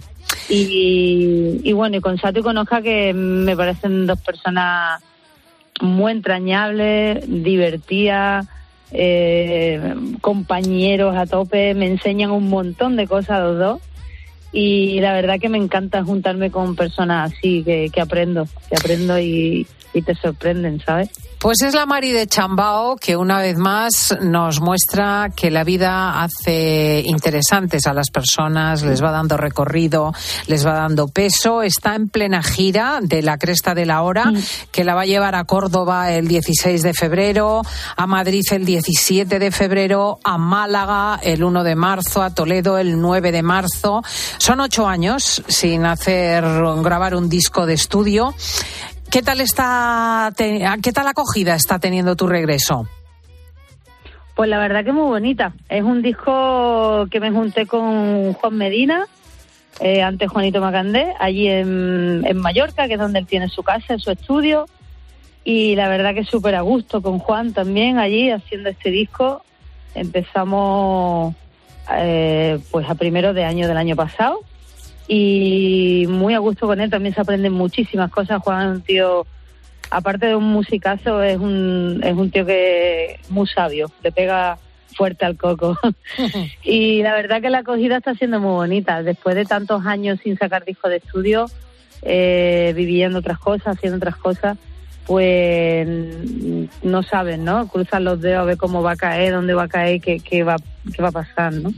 [0.49, 5.01] Y, bueno, y con Sato y con Oscar, que me parecen dos personas
[5.81, 8.49] muy entrañables, divertidas,
[8.91, 13.81] eh, compañeros a tope, me enseñan un montón de cosas los dos.
[14.53, 19.19] Y la verdad que me encanta juntarme con personas así, que, que aprendo, que aprendo
[19.19, 21.11] y, y te sorprenden, ¿sabes?
[21.41, 26.23] Pues es la Mari de Chambao que una vez más nos muestra que la vida
[26.23, 30.13] hace interesantes a las personas, les va dando recorrido,
[30.49, 31.63] les va dando peso.
[31.63, 34.31] Está en plena gira de la Cresta de la Hora,
[34.71, 37.63] que la va a llevar a Córdoba el 16 de febrero,
[37.97, 43.01] a Madrid el 17 de febrero, a Málaga el 1 de marzo, a Toledo el
[43.01, 44.03] 9 de marzo.
[44.37, 46.45] Son ocho años sin hacer
[46.83, 48.35] grabar un disco de estudio.
[49.11, 52.87] ¿Qué tal está, qué tal acogida está teniendo tu regreso?
[54.37, 55.53] Pues la verdad que muy bonita.
[55.69, 59.07] Es un disco que me junté con Juan Medina,
[59.81, 63.99] eh, antes Juanito Macandé, allí en, en, Mallorca, que es donde él tiene su casa,
[63.99, 64.67] su estudio.
[65.43, 69.43] Y la verdad que súper a gusto con Juan también allí haciendo este disco.
[69.97, 71.35] Empezamos
[71.97, 74.39] eh, pues a primero de año del año pasado
[75.13, 76.89] y muy a gusto con él.
[76.89, 78.41] También se aprenden muchísimas cosas.
[78.43, 79.27] Juan es un tío,
[79.91, 84.57] aparte de un musicazo, es un, es un tío que muy sabio, le pega
[84.95, 85.77] fuerte al coco.
[86.63, 89.03] y la verdad que la acogida está siendo muy bonita.
[89.03, 91.47] Después de tantos años sin sacar disco de estudio,
[92.03, 94.59] eh, viviendo otras cosas, haciendo otras cosas,
[95.07, 95.89] pues
[96.83, 97.67] no saben, ¿no?
[97.69, 100.45] Cruzan los dedos a ver cómo va a caer, dónde va a caer, qué, qué
[100.45, 100.57] va,
[100.95, 101.73] qué va a pasar, ¿no?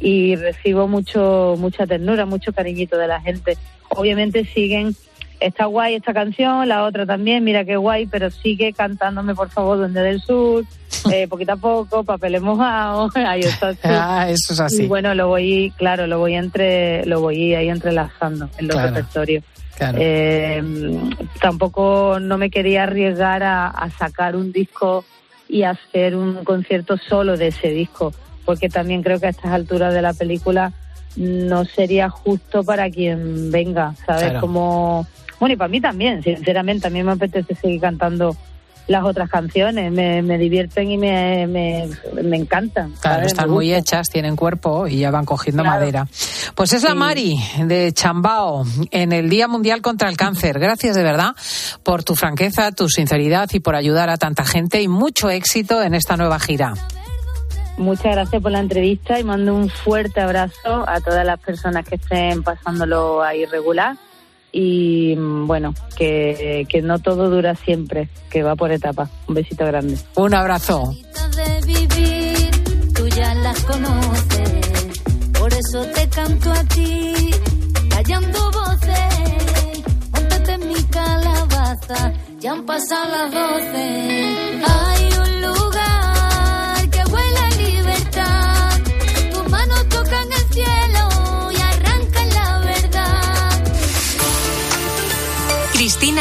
[0.00, 3.56] Y recibo mucho, mucha ternura, mucho cariñito de la gente.
[3.90, 4.96] Obviamente siguen,
[5.40, 9.78] está guay esta canción, la otra también, mira qué guay, pero sigue cantándome, por favor,
[9.78, 10.64] Duende del Sur,
[11.12, 13.74] eh, poquito a poco, papeles mojados, ahí está.
[13.84, 14.82] Ah, eso es así.
[14.84, 19.44] Y bueno, lo voy, claro, lo voy entre, lo voy ahí entrelazando en los repertorios.
[19.80, 20.62] Eh,
[21.40, 25.04] tampoco no me quería arriesgar a, sacar un disco
[25.48, 28.12] y hacer un concierto solo de ese disco,
[28.44, 30.72] porque también creo que a estas alturas de la película
[31.16, 34.34] no sería justo para quien venga, ¿sabes?
[34.40, 35.06] Como,
[35.38, 38.36] bueno, y para mí también, sinceramente, a mí me apetece seguir cantando
[38.86, 41.88] las otras canciones, me, me divierten y me, me,
[42.22, 42.92] me encantan.
[43.00, 46.06] Claro, están muy hechas, tienen cuerpo y ya van cogiendo madera.
[46.54, 50.58] Pues es la Mari de Chambao en el Día Mundial contra el Cáncer.
[50.58, 51.34] Gracias de verdad
[51.82, 55.94] por tu franqueza, tu sinceridad y por ayudar a tanta gente y mucho éxito en
[55.94, 56.74] esta nueva gira.
[57.76, 61.96] Muchas gracias por la entrevista y mando un fuerte abrazo a todas las personas que
[61.96, 63.96] estén pasándolo ahí regular
[64.56, 69.10] y bueno, que, que no todo dura siempre, que va por etapas.
[69.26, 69.98] Un besito grande.
[70.14, 70.94] Un abrazo.
[72.94, 75.02] tú ya las conoces,
[75.38, 77.30] por eso te canto a ti,
[77.90, 84.24] callando voces, póntate en mi calabaza, ya han pasado las doce.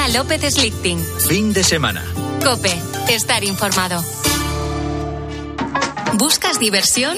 [0.07, 0.99] López Slichting.
[1.27, 2.03] Fin de semana.
[2.43, 2.73] Cope,
[3.09, 4.03] estar informado.
[6.13, 7.17] ¿Buscas diversión?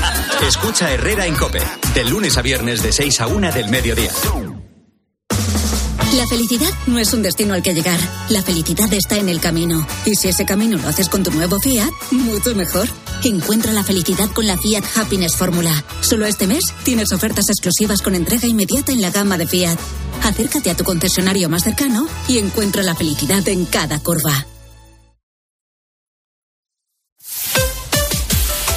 [0.47, 1.61] Escucha Herrera en Cope,
[1.93, 4.11] de lunes a viernes de 6 a 1 del mediodía.
[6.15, 7.99] La felicidad no es un destino al que llegar.
[8.29, 9.87] La felicidad está en el camino.
[10.05, 12.89] Y si ese camino lo haces con tu nuevo Fiat, mucho mejor.
[13.23, 15.85] Encuentra la felicidad con la Fiat Happiness Fórmula.
[16.01, 19.79] Solo este mes tienes ofertas exclusivas con entrega inmediata en la gama de Fiat.
[20.23, 24.45] Acércate a tu concesionario más cercano y encuentra la felicidad en cada curva.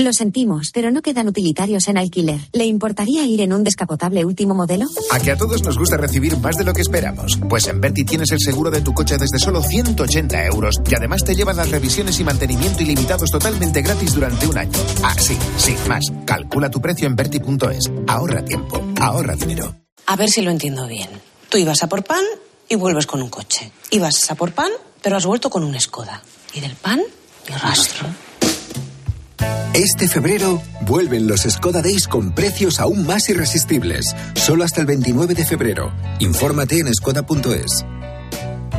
[0.00, 2.38] Lo sentimos, pero no quedan utilitarios en alquiler.
[2.52, 4.86] ¿Le importaría ir en un descapotable último modelo?
[5.10, 7.36] A que a todos nos gusta recibir más de lo que esperamos.
[7.48, 11.24] Pues en Berti tienes el seguro de tu coche desde solo 180 euros y además
[11.24, 14.78] te llevan las revisiones y mantenimiento ilimitados totalmente gratis durante un año.
[15.02, 16.04] Ah, sí, sí, más.
[16.24, 17.90] Calcula tu precio en Berti.es.
[18.06, 19.74] Ahorra tiempo, ahorra dinero.
[20.06, 21.10] A ver si lo entiendo bien.
[21.48, 22.22] Tú ibas a por pan
[22.68, 23.72] y vuelves con un coche.
[23.90, 24.70] Ibas a por pan,
[25.02, 26.22] pero has vuelto con un Skoda.
[26.54, 27.02] Y del pan,
[27.48, 28.06] ni rastro.
[29.74, 34.14] Este febrero vuelven los Skoda Days con precios aún más irresistibles.
[34.34, 35.92] Solo hasta el 29 de febrero.
[36.18, 37.84] Infórmate en skoda.es.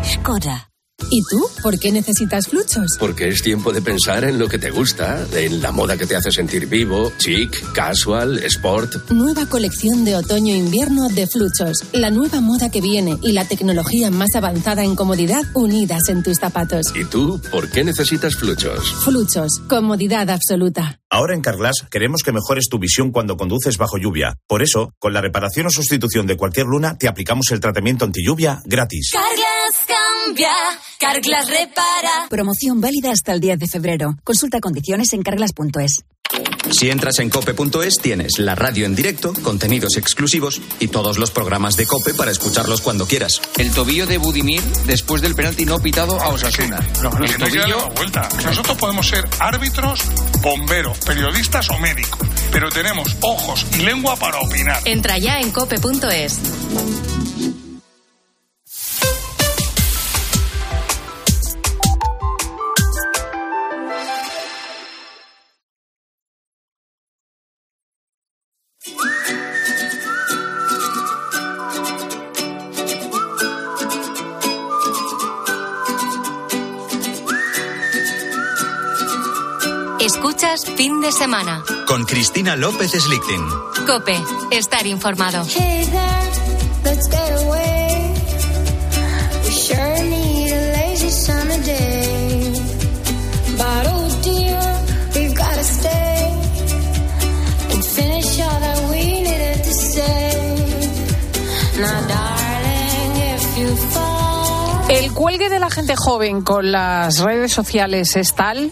[0.04, 0.68] Skoda.
[1.10, 1.42] ¿Y tú?
[1.64, 2.98] ¿Por qué necesitas fluchos?
[3.00, 6.16] Porque es tiempo de pensar en lo que te gusta, en la moda que te
[6.16, 9.10] hace sentir vivo, chic, casual, sport.
[9.12, 11.86] Nueva colección de otoño-invierno de fluchos.
[11.94, 16.38] La nueva moda que viene y la tecnología más avanzada en comodidad unidas en tus
[16.38, 16.94] zapatos.
[16.96, 17.42] ¿Y tú?
[17.52, 18.94] ¿Por qué necesitas fluchos?
[19.04, 19.60] Fluchos.
[19.68, 21.00] Comodidad absoluta.
[21.10, 24.36] Ahora en Carglass queremos que mejores tu visión cuando conduces bajo lluvia.
[24.48, 28.24] Por eso, con la reparación o sustitución de cualquier luna, te aplicamos el tratamiento anti
[28.24, 29.12] lluvia gratis.
[29.14, 29.59] Carglass
[30.25, 30.51] cambia.
[30.99, 32.27] Carglass repara.
[32.29, 34.15] Promoción válida hasta el 10 de febrero.
[34.23, 36.03] Consulta condiciones en carglass.es.
[36.71, 41.75] Si entras en cope.es tienes la radio en directo, contenidos exclusivos y todos los programas
[41.75, 43.41] de cope para escucharlos cuando quieras.
[43.58, 46.79] El tobillo de Budimir después del penalti no pitado a Osasuna.
[47.01, 47.89] No, no, no tobillo...
[47.95, 48.29] vuelta.
[48.45, 50.01] Nosotros podemos ser árbitros,
[50.41, 54.82] bomberos, periodistas o médicos, pero tenemos ojos y lengua para opinar.
[54.86, 56.39] Entra ya en cope.es.
[80.58, 81.64] Fin de semana.
[81.86, 83.48] Con Cristina López Slichting.
[83.86, 85.46] Cope, estar informado.
[85.46, 86.32] Hey there,
[86.86, 88.14] let's get away.
[89.46, 92.52] We sure need a lazy summer day.
[93.58, 94.60] But oh dear,
[95.14, 96.34] we've gotta stay
[97.72, 100.32] and finish all that we needed to say.
[101.80, 104.88] Now, darling, if you fall.
[104.90, 108.72] El cuelgue de la gente joven con las redes sociales es tal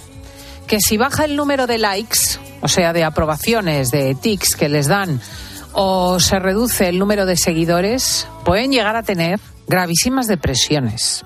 [0.67, 4.87] que si baja el número de likes, o sea, de aprobaciones, de tics que les
[4.87, 5.21] dan,
[5.73, 11.23] o se reduce el número de seguidores, pueden llegar a tener gravísimas depresiones.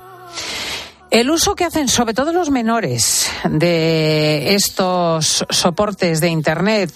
[1.10, 6.90] El uso que hacen sobre todo los menores de estos soportes de Internet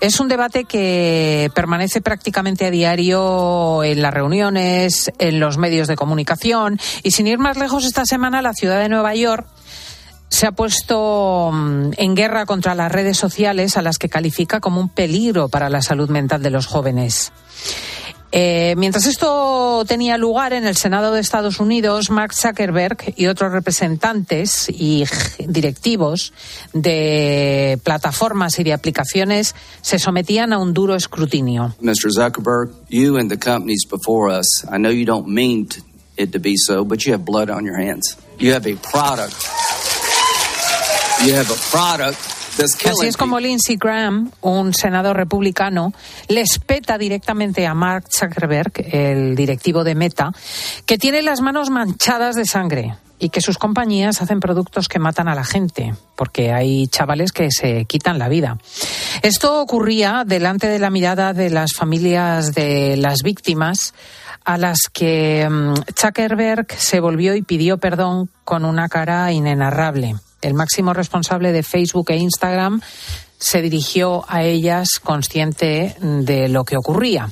[0.00, 5.96] es un debate que permanece prácticamente a diario en las reuniones, en los medios de
[5.96, 9.48] comunicación y sin ir más lejos esta semana la ciudad de Nueva York
[10.28, 14.80] se ha puesto mm, en guerra contra las redes sociales a las que califica como
[14.80, 17.32] un peligro para la salud mental de los jóvenes.
[18.32, 23.52] Eh, mientras esto tenía lugar en el Senado de Estados Unidos, Mark Zuckerberg y otros
[23.52, 25.04] representantes y
[25.46, 26.32] directivos
[26.74, 31.74] de plataformas y de aplicaciones se sometían a un duro escrutinio.
[31.80, 32.12] Mr.
[32.12, 35.68] Zuckerberg, you and the companies before us, I know you don't mean
[36.16, 38.16] it to be so, but you have blood on your hands.
[38.38, 39.34] You have a product
[42.58, 45.92] Así es como Lindsey Graham, un senador republicano,
[46.28, 50.32] les peta directamente a Mark Zuckerberg, el directivo de Meta,
[50.86, 55.28] que tiene las manos manchadas de sangre y que sus compañías hacen productos que matan
[55.28, 58.58] a la gente, porque hay chavales que se quitan la vida.
[59.22, 63.94] Esto ocurría delante de la mirada de las familias de las víctimas
[64.44, 70.54] a las que mm, Zuckerberg se volvió y pidió perdón con una cara inenarrable el
[70.54, 72.80] máximo responsable de Facebook e Instagram,
[73.38, 77.30] se dirigió a ellas consciente de lo que ocurría.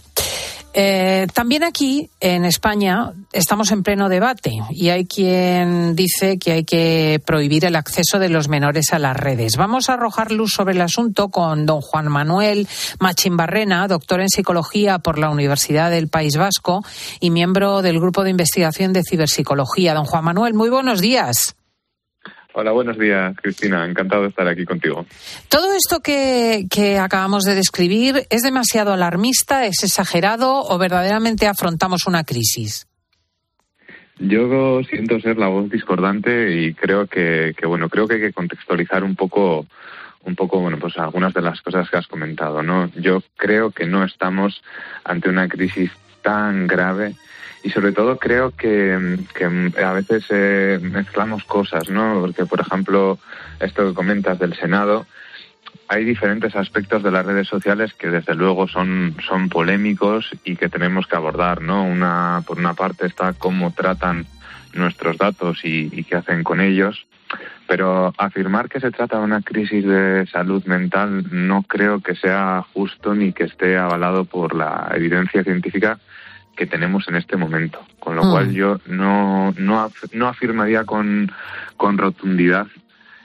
[0.76, 6.64] Eh, también aquí, en España, estamos en pleno debate y hay quien dice que hay
[6.64, 9.52] que prohibir el acceso de los menores a las redes.
[9.56, 12.66] Vamos a arrojar luz sobre el asunto con don Juan Manuel
[12.98, 16.84] Machimbarrena, doctor en psicología por la Universidad del País Vasco
[17.20, 19.94] y miembro del Grupo de Investigación de Ciberpsicología.
[19.94, 21.54] Don Juan Manuel, muy buenos días.
[22.56, 23.84] Hola, buenos días, Cristina.
[23.84, 25.04] Encantado de estar aquí contigo.
[25.48, 32.06] ¿Todo esto que, que, acabamos de describir es demasiado alarmista, es exagerado o verdaderamente afrontamos
[32.06, 32.86] una crisis?
[34.20, 38.32] Yo siento ser la voz discordante y creo que, que bueno, creo que hay que
[38.32, 39.66] contextualizar un poco
[40.22, 42.90] un poco, bueno, pues algunas de las cosas que has comentado, ¿no?
[42.94, 44.62] Yo creo que no estamos
[45.02, 45.90] ante una crisis
[46.22, 47.14] tan grave
[47.64, 52.20] y sobre todo creo que, que a veces eh, mezclamos cosas, ¿no?
[52.20, 53.18] Porque, por ejemplo,
[53.58, 55.06] esto que comentas del Senado,
[55.88, 60.68] hay diferentes aspectos de las redes sociales que desde luego son, son polémicos y que
[60.68, 61.84] tenemos que abordar, ¿no?
[61.84, 64.26] Una, por una parte está cómo tratan
[64.74, 67.06] nuestros datos y, y qué hacen con ellos,
[67.66, 72.62] pero afirmar que se trata de una crisis de salud mental no creo que sea
[72.74, 75.98] justo ni que esté avalado por la evidencia científica
[76.56, 77.80] que tenemos en este momento.
[77.98, 78.30] Con lo Mm.
[78.30, 81.30] cual yo no, no, af- no afirmaría con,
[81.76, 82.66] con rotundidad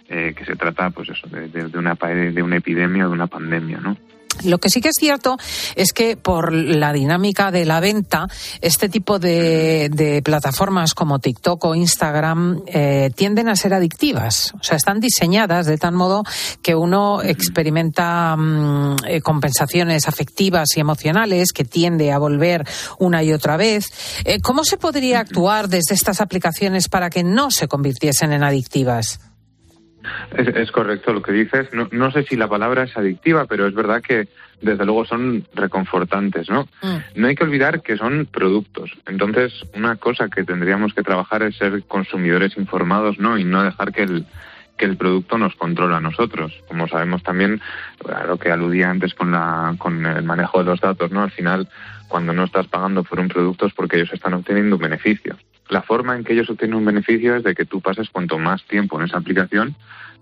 [0.09, 3.27] eh, que se trata pues eso, de, de- una, de una epidemia o de una
[3.27, 3.95] pandemia, ¿no?
[4.43, 5.37] Lo que sí que es cierto
[5.75, 8.27] es que por la dinámica de la venta,
[8.61, 14.53] este tipo de, plataformas como TikTok o Instagram eh, tienden a ser adictivas.
[14.59, 16.23] O sea, están diseñadas de tal modo
[16.61, 22.65] que uno experimenta mm, eh, compensaciones afectivas y emocionales que tiende a volver
[22.97, 23.85] una y otra vez.
[24.23, 29.19] Eh, ¿Cómo se podría actuar desde estas aplicaciones para que no se convirtiesen en adictivas?
[30.35, 31.73] Es, es correcto lo que dices.
[31.73, 34.27] No, no sé si la palabra es adictiva, pero es verdad que
[34.61, 36.67] desde luego son reconfortantes, ¿no?
[37.15, 38.91] No hay que olvidar que son productos.
[39.07, 43.37] Entonces, una cosa que tendríamos que trabajar es ser consumidores informados, ¿no?
[43.37, 44.25] Y no dejar que el
[44.77, 46.53] que el producto nos controla a nosotros.
[46.67, 47.61] Como sabemos también,
[48.09, 51.21] a lo que aludía antes con la con el manejo de los datos, ¿no?
[51.21, 51.67] Al final,
[52.07, 55.37] cuando no estás pagando por un producto es porque ellos están obteniendo un beneficio.
[55.69, 58.63] La forma en que ellos obtienen un beneficio es de que tú pases cuanto más
[58.65, 59.75] tiempo en esa aplicación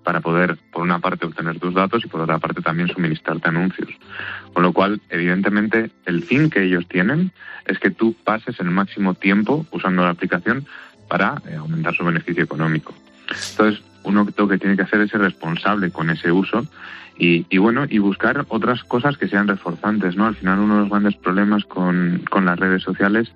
[0.03, 3.89] para poder, por una parte, obtener tus datos y por otra parte también suministrarte anuncios.
[4.53, 7.31] Con lo cual, evidentemente, el fin que ellos tienen
[7.65, 10.65] es que tú pases el máximo tiempo usando la aplicación
[11.09, 12.93] para eh, aumentar su beneficio económico.
[13.51, 16.65] Entonces, uno lo que tiene que hacer es ser responsable con ese uso
[17.17, 20.25] y, y bueno, y buscar otras cosas que sean reforzantes, ¿no?
[20.25, 23.33] Al final, uno de los grandes problemas con, con las redes sociales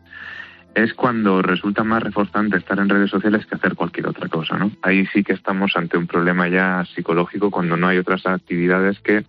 [0.75, 4.71] es cuando resulta más reforzante estar en redes sociales que hacer cualquier otra cosa, ¿no?
[4.81, 9.25] Ahí sí que estamos ante un problema ya psicológico cuando no hay otras actividades que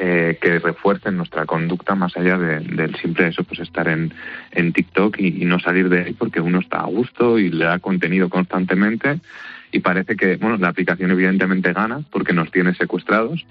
[0.00, 4.14] eh, que refuercen nuestra conducta más allá de- del simple eso, pues estar en,
[4.52, 7.64] en TikTok y, y no salir de ahí porque uno está a gusto y le
[7.64, 9.18] da contenido constantemente
[9.72, 13.44] y parece que, bueno, la aplicación evidentemente gana porque nos tiene secuestrados,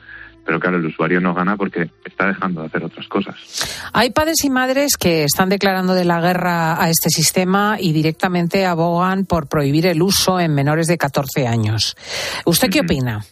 [0.47, 3.35] pero claro, el usuario no gana porque está dejando de hacer otras cosas.
[3.93, 8.65] Hay padres y madres que están declarando de la guerra a este sistema y directamente
[8.65, 11.95] abogan por prohibir el uso en menores de 14 años.
[12.45, 13.23] ¿Usted qué opina?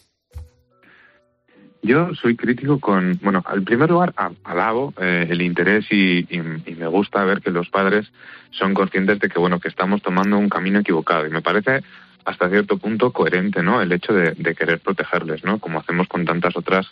[1.82, 4.14] Yo soy crítico con, bueno, en primer lugar
[4.44, 8.08] alabo eh, el interés y, y- y me gusta ver que los padres
[8.52, 11.84] son conscientes de que, bueno, que estamos tomando un camino equivocado y me parece
[12.26, 13.82] hasta cierto punto coherente, ¿no?
[13.82, 15.60] El hecho de, querer protegerles, ¿no?
[15.60, 16.88] Como hacemos con tantas otras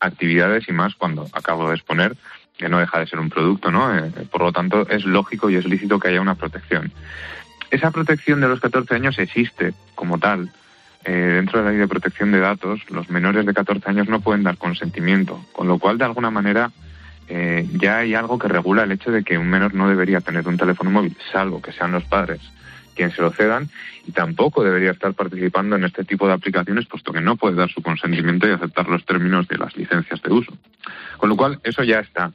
[0.00, 2.16] actividades y más cuando acabo de exponer
[2.56, 3.96] que no deja de ser un producto, ¿no?
[3.96, 6.92] Eh, por lo tanto, es lógico y es lícito que haya una protección.
[7.70, 10.50] Esa protección de los 14 años existe como tal,
[11.04, 14.20] eh, dentro de la ley de protección de datos, los menores de 14 años no
[14.20, 16.70] pueden dar consentimiento, con lo cual, de alguna manera,
[17.28, 20.46] eh, ya hay algo que regula el hecho de que un menor no debería tener
[20.48, 22.40] un teléfono móvil, salvo que sean los padres
[22.98, 23.68] quienes se lo cedan,
[24.06, 27.70] y tampoco debería estar participando en este tipo de aplicaciones, puesto que no puede dar
[27.70, 30.52] su consentimiento y aceptar los términos de las licencias de uso.
[31.16, 32.32] Con lo cual, eso ya está.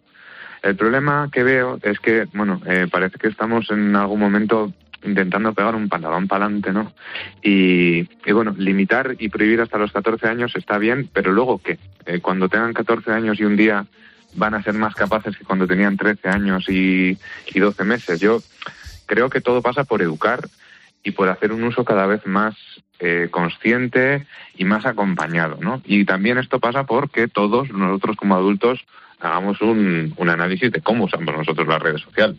[0.61, 4.71] El problema que veo es que, bueno, eh, parece que estamos en algún momento
[5.03, 6.93] intentando pegar un pantalón para adelante, ¿no?
[7.41, 11.77] Y, bueno, limitar y prohibir hasta los 14 años está bien, pero luego qué?
[12.05, 13.85] Eh, cuando tengan 14 años y un día
[14.35, 17.17] van a ser más capaces que cuando tenían 13 años y,
[17.53, 18.19] y 12 meses.
[18.21, 18.41] Yo
[19.05, 20.47] creo que todo pasa por educar
[21.03, 22.55] y por hacer un uso cada vez más
[22.99, 24.25] eh, consciente
[24.55, 25.81] y más acompañado, ¿no?
[25.85, 28.79] Y también esto pasa porque todos nosotros como adultos
[29.19, 32.37] hagamos un, un análisis de cómo usamos nosotros las redes sociales.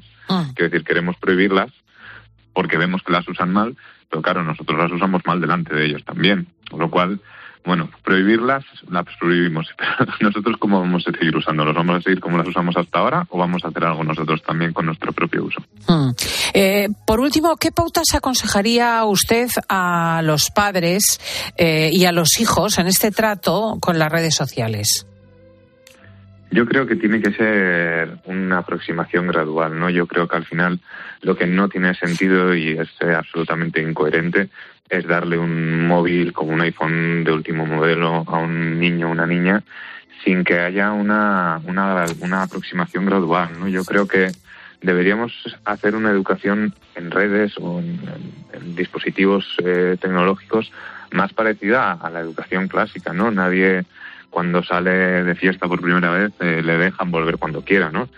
[0.54, 1.70] Quiero decir, queremos prohibirlas
[2.52, 3.76] porque vemos que las usan mal,
[4.08, 6.46] pero claro, nosotros las usamos mal delante de ellos también.
[6.70, 7.20] Con lo cual,
[7.64, 12.38] bueno, prohibirlas, las prohibimos, pero nosotros cómo vamos a seguir usándolas, ¿vamos a seguir como
[12.38, 15.62] las usamos hasta ahora o vamos a hacer algo nosotros también con nuestro propio uso?
[15.88, 16.10] Mm.
[16.52, 21.20] Eh, por último, ¿qué pautas aconsejaría usted a los padres
[21.56, 25.06] eh, y a los hijos en este trato con las redes sociales?
[26.50, 29.90] Yo creo que tiene que ser una aproximación gradual, ¿no?
[29.90, 30.78] Yo creo que al final
[31.22, 34.50] lo que no tiene sentido y es absolutamente incoherente
[34.88, 39.26] es darle un móvil como un iPhone de último modelo a un niño o una
[39.26, 39.62] niña
[40.24, 43.68] sin que haya una, una, aproximación gradual, ¿no?
[43.68, 44.32] Yo creo que
[44.80, 45.32] deberíamos
[45.64, 50.72] hacer una educación en redes o en dispositivos eh, tecnológicos
[51.12, 53.30] más parecida a la educación clásica, ¿no?
[53.30, 53.84] Nadie
[54.30, 58.08] cuando sale de fiesta por primera vez eh, le dejan volver cuando quiera, ¿no?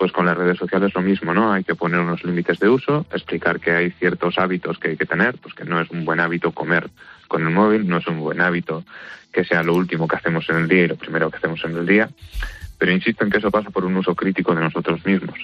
[0.00, 1.52] Pues con las redes sociales lo mismo, ¿no?
[1.52, 5.04] Hay que poner unos límites de uso, explicar que hay ciertos hábitos que hay que
[5.04, 6.88] tener, pues que no es un buen hábito comer
[7.28, 8.82] con el móvil, no es un buen hábito
[9.30, 11.76] que sea lo último que hacemos en el día y lo primero que hacemos en
[11.76, 12.08] el día,
[12.78, 15.38] pero insisto en que eso pasa por un uso crítico de nosotros mismos.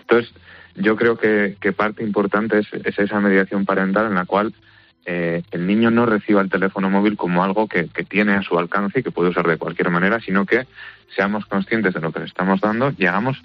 [0.00, 0.32] Entonces,
[0.74, 4.54] yo creo que, parte importante es, esa mediación parental en la cual
[5.04, 9.00] eh, el niño no reciba el teléfono móvil como algo que, tiene a su alcance
[9.00, 10.66] y que puede usar de cualquier manera, sino que
[11.14, 13.42] seamos conscientes de lo que le estamos dando y hagamos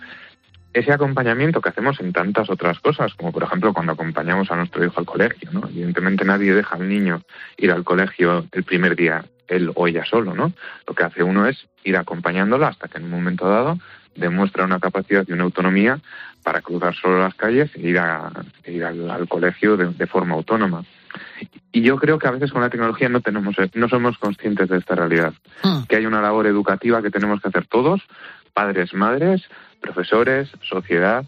[0.74, 4.84] ese acompañamiento que hacemos en tantas otras cosas, como por ejemplo cuando acompañamos a nuestro
[4.84, 5.67] hijo al colegio, ¿no?
[5.67, 7.21] Evidentemente nadie deja al niño
[7.57, 10.53] ir al colegio el primer día él o ella solo, ¿no?
[10.88, 13.78] Lo que hace uno es ir acompañándolo hasta que en un momento dado
[14.15, 15.99] demuestra una capacidad y una autonomía
[16.43, 18.32] para cruzar solo las calles e ir, a,
[18.63, 20.84] e ir al, colegio de, forma autónoma.
[21.71, 24.78] Y yo creo que a veces con la tecnología no tenemos, no somos conscientes de
[24.78, 25.34] esta realidad.
[25.63, 25.84] Hmm.
[25.88, 28.01] Que hay una labor educativa que tenemos que hacer todos,
[28.53, 29.43] padres, madres,
[29.84, 31.26] profesores, sociedad,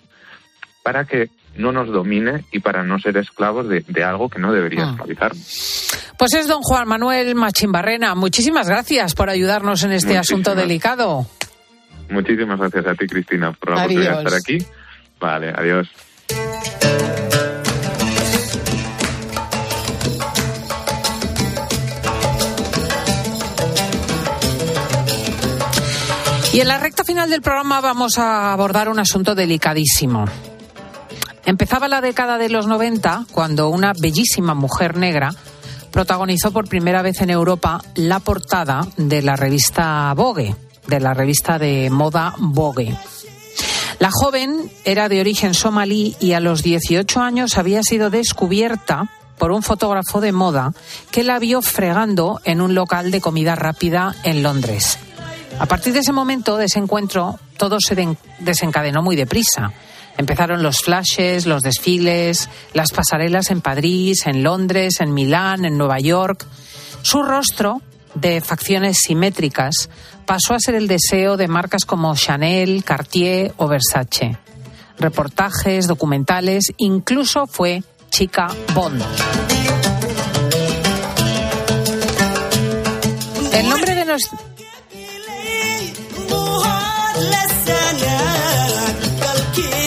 [0.82, 4.86] para que no nos domine y para no ser esclavos de, algo que no debería
[4.86, 4.90] hmm.
[4.92, 5.32] esclavizar.
[6.18, 8.16] Pues es don Juan Manuel Machimbarrena.
[8.16, 11.28] Muchísimas gracias por ayudarnos en este asunto delicado.
[12.10, 14.58] Muchísimas gracias a ti, Cristina, por la oportunidad de estar aquí.
[15.20, 15.90] Vale, adiós.
[26.56, 30.24] Y en la recta final del programa vamos a abordar un asunto delicadísimo.
[31.46, 35.36] Empezaba la década de los 90 cuando una bellísima mujer negra
[35.92, 40.56] protagonizó por primera vez en Europa la portada de la revista Vogue,
[40.88, 42.96] de la revista de moda Vogue.
[44.00, 49.52] La joven era de origen somalí y a los 18 años había sido descubierta por
[49.52, 50.72] un fotógrafo de moda
[51.12, 55.00] que la vio fregando en un local de comida rápida en Londres.
[55.58, 57.96] A partir de ese momento, de ese encuentro, todo se
[58.40, 59.72] desencadenó muy deprisa.
[60.18, 66.00] Empezaron los flashes, los desfiles, las pasarelas en París, en Londres, en Milán, en Nueva
[66.00, 66.46] York.
[67.02, 67.82] Su rostro,
[68.16, 69.90] de facciones simétricas,
[70.26, 74.38] pasó a ser el deseo de marcas como Chanel, Cartier o Versace.
[74.98, 79.04] Reportajes, documentales, incluso fue chica Bond.
[83.54, 84.55] El nombre de nuestro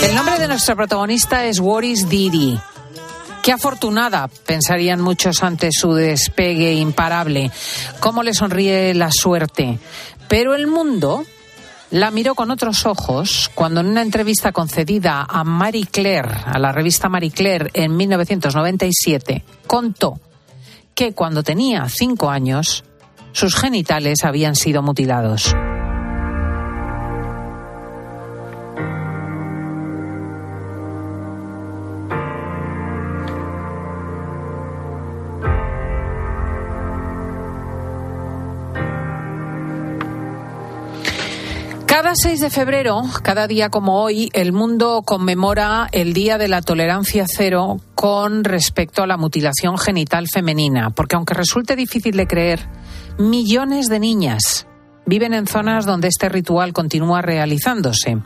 [0.02, 2.58] El nombre de nuestra protagonista es Waris Didi.
[3.42, 7.50] Qué afortunada, pensarían muchos ante su despegue imparable.
[8.00, 9.78] Cómo le sonríe la suerte.
[10.28, 11.24] Pero el mundo
[11.90, 16.72] la miró con otros ojos cuando en una entrevista concedida a Marie Claire, a la
[16.72, 20.20] revista Marie Claire en 1997, contó
[20.94, 22.84] que cuando tenía cinco años,
[23.32, 25.54] sus genitales habían sido mutilados.
[42.08, 46.62] Cada 6 de febrero, cada día como hoy, el mundo conmemora el Día de la
[46.62, 52.66] Tolerancia Cero con respecto a la mutilación genital femenina, porque aunque resulte difícil de creer,
[53.18, 54.66] millones de niñas
[55.04, 58.16] viven en zonas donde este ritual continúa realizándose.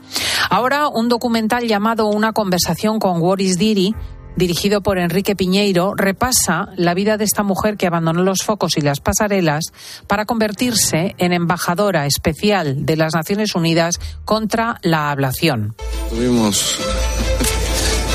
[0.49, 3.93] Ahora, un documental llamado Una conversación con Waris Diri
[4.35, 8.81] dirigido por Enrique Piñeiro, repasa la vida de esta mujer que abandonó los focos y
[8.81, 9.65] las pasarelas
[10.07, 15.75] para convertirse en embajadora especial de las Naciones Unidas contra la ablación.
[16.09, 16.79] Tuvimos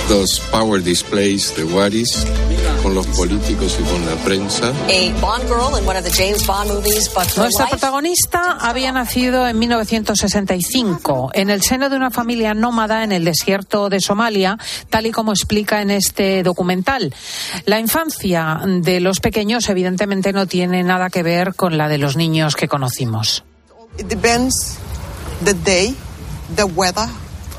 [0.08, 2.24] dos power displays de Waris
[2.82, 4.72] con los políticos y con la prensa.
[7.36, 13.24] Nuestra protagonista había nacido en 1965 en el seno de una familia nómada en el
[13.24, 14.56] desierto de Somalia,
[14.88, 17.14] tal y como explica en este documental.
[17.66, 22.16] La infancia de los pequeños evidentemente no tiene nada que ver con la de los
[22.16, 23.44] niños que conocimos.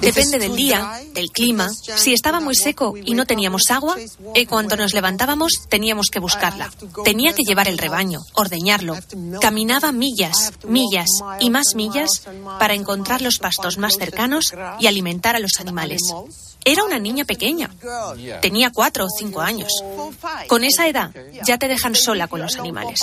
[0.01, 1.69] Depende del día, del clima.
[1.69, 3.95] Si estaba muy seco y no teníamos agua,
[4.33, 6.71] y cuando nos levantábamos teníamos que buscarla.
[7.03, 8.97] Tenía que llevar el rebaño, ordeñarlo.
[9.41, 12.23] Caminaba millas, millas y más millas
[12.59, 16.01] para encontrar los pastos más cercanos y alimentar a los animales.
[16.65, 17.69] Era una niña pequeña.
[18.41, 19.71] Tenía cuatro o cinco años.
[20.47, 21.11] Con esa edad
[21.45, 23.01] ya te dejan sola con los animales.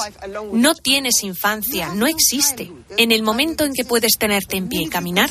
[0.53, 2.71] No tienes infancia, no existe.
[2.97, 5.31] En el momento en que puedes tenerte en pie y caminar,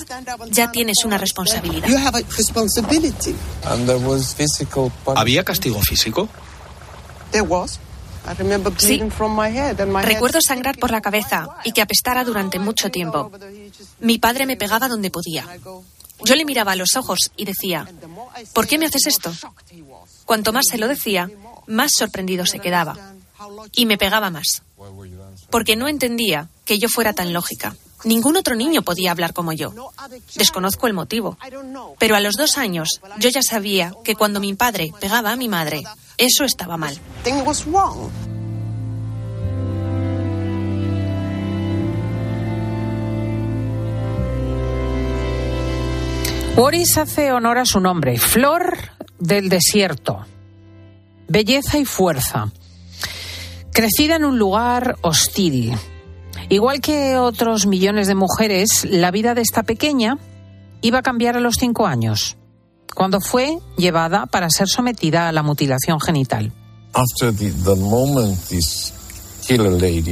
[0.49, 1.87] ya tienes una responsabilidad.
[5.15, 6.27] ¿Había castigo físico?
[8.77, 8.99] Sí.
[10.07, 13.31] Recuerdo sangrar por la cabeza y que apestara durante mucho tiempo.
[13.99, 15.45] Mi padre me pegaba donde podía.
[16.25, 17.87] Yo le miraba a los ojos y decía,
[18.53, 19.31] ¿por qué me haces esto?
[20.25, 21.29] Cuanto más se lo decía,
[21.67, 23.13] más sorprendido se quedaba.
[23.73, 24.63] Y me pegaba más.
[25.51, 27.75] Porque no entendía que yo fuera tan lógica.
[28.05, 29.71] Ningún otro niño podía hablar como yo.
[30.35, 31.37] Desconozco el motivo.
[31.99, 35.47] Pero a los dos años yo ya sabía que cuando mi padre pegaba a mi
[35.47, 35.83] madre,
[36.17, 36.99] eso estaba mal.
[46.55, 48.77] Boris hace honor a su nombre, Flor
[49.19, 50.25] del Desierto.
[51.27, 52.49] Belleza y fuerza.
[53.73, 55.77] Crecida en un lugar hostil.
[56.47, 60.17] Igual que otros millones de mujeres, la vida de esta pequeña
[60.81, 62.37] iba a cambiar a los cinco años,
[62.95, 66.53] cuando fue llevada para ser sometida a la mutilación genital.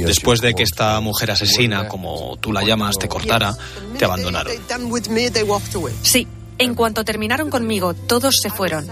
[0.06, 3.56] Después de que esta mujer asesina, como tú la llamas, te cortara,
[3.98, 4.52] te abandonaron.
[6.02, 6.26] Sí,
[6.58, 8.88] en cuanto terminaron conmigo, todos se fueron.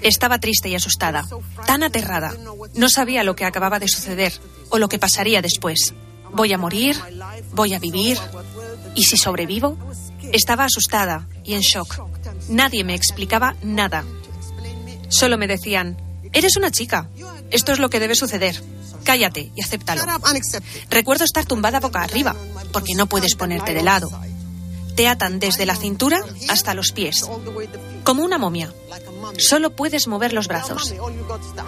[0.00, 1.26] Estaba triste y asustada,
[1.66, 2.34] tan aterrada.
[2.74, 4.32] No sabía lo que acababa de suceder
[4.70, 5.94] o lo que pasaría después.
[6.32, 6.96] ¿Voy a morir?
[7.52, 8.18] ¿Voy a vivir?
[8.94, 9.78] ¿Y si sobrevivo?
[10.32, 12.00] Estaba asustada y en shock.
[12.48, 14.04] Nadie me explicaba nada.
[15.08, 15.96] Solo me decían,
[16.32, 17.08] eres una chica.
[17.50, 18.60] Esto es lo que debe suceder.
[19.04, 20.02] Cállate y acéptalo.
[20.90, 22.34] Recuerdo estar tumbada boca arriba,
[22.72, 24.10] porque no puedes ponerte de lado.
[24.96, 27.24] Te atan desde la cintura hasta los pies,
[28.02, 28.72] como una momia.
[29.38, 30.94] Solo puedes mover los brazos.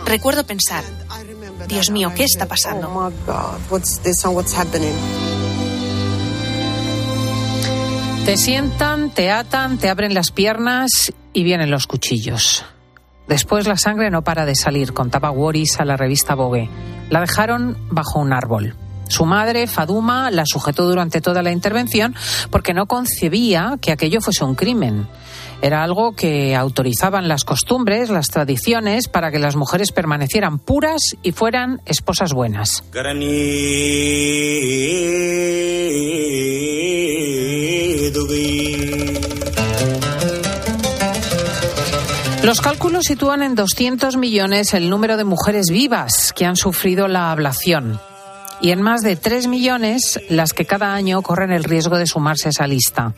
[0.05, 0.85] Recuerdo pensar,
[1.69, 3.13] Dios mío, ¿qué está pasando?
[8.25, 12.65] Te sientan, te atan, te abren las piernas y vienen los cuchillos.
[13.29, 16.69] Después la sangre no para de salir, contaba Waris a la revista Vogue.
[17.11, 18.75] La dejaron bajo un árbol.
[19.09, 22.15] Su madre, Faduma, la sujetó durante toda la intervención
[22.51, 25.09] porque no concebía que aquello fuese un crimen.
[25.63, 31.33] Era algo que autorizaban las costumbres, las tradiciones, para que las mujeres permanecieran puras y
[31.33, 32.85] fueran esposas buenas.
[42.43, 47.31] Los cálculos sitúan en 200 millones el número de mujeres vivas que han sufrido la
[47.31, 48.01] ablación
[48.63, 52.49] y en más de 3 millones las que cada año corren el riesgo de sumarse
[52.49, 53.15] a esa lista.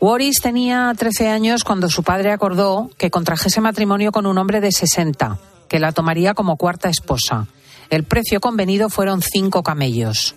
[0.00, 4.72] Waris tenía 13 años cuando su padre acordó que contrajese matrimonio con un hombre de
[4.72, 5.38] 60,
[5.68, 7.46] que la tomaría como cuarta esposa.
[7.90, 10.36] El precio convenido fueron cinco camellos.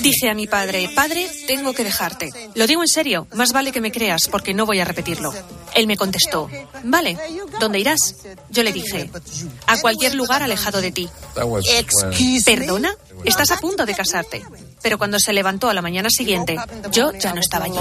[0.00, 2.30] Dije a mi padre, padre, tengo que dejarte.
[2.54, 5.32] Lo digo en serio, más vale que me creas porque no voy a repetirlo.
[5.74, 6.48] Él me contestó,
[6.82, 7.18] vale,
[7.60, 8.16] ¿dónde irás?
[8.48, 9.10] Yo le dije,
[9.66, 11.10] a cualquier lugar alejado de ti.
[12.44, 12.94] ¿Perdona?
[13.24, 14.42] Estás a punto de casarte.
[14.82, 16.56] Pero cuando se levantó a la mañana siguiente,
[16.90, 17.78] yo ya no estaba allí.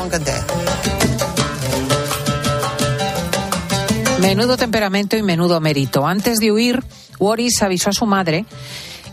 [4.21, 6.07] Menudo temperamento y menudo mérito.
[6.07, 6.83] Antes de huir,
[7.19, 8.45] Waris avisó a su madre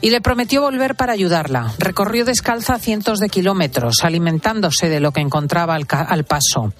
[0.00, 1.72] y le prometió volver para ayudarla.
[1.78, 6.72] Recorrió descalza cientos de kilómetros, alimentándose de lo que encontraba al, al, paso.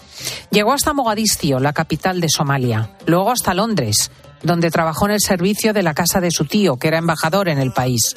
[0.50, 4.10] Llegó hasta Mogadiscio, la capital de Somalia, luego hasta Londres,
[4.42, 7.58] donde trabajó en el servicio de la casa de su tío, que era embajador en
[7.58, 8.16] el país.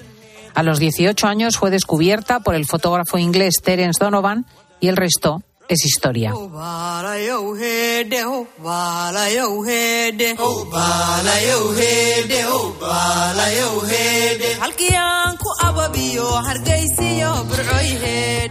[0.56, 4.46] A los 18 años fue descubierta por el fotógrafo inglés Terence Donovan
[4.80, 6.34] y el resto es historia.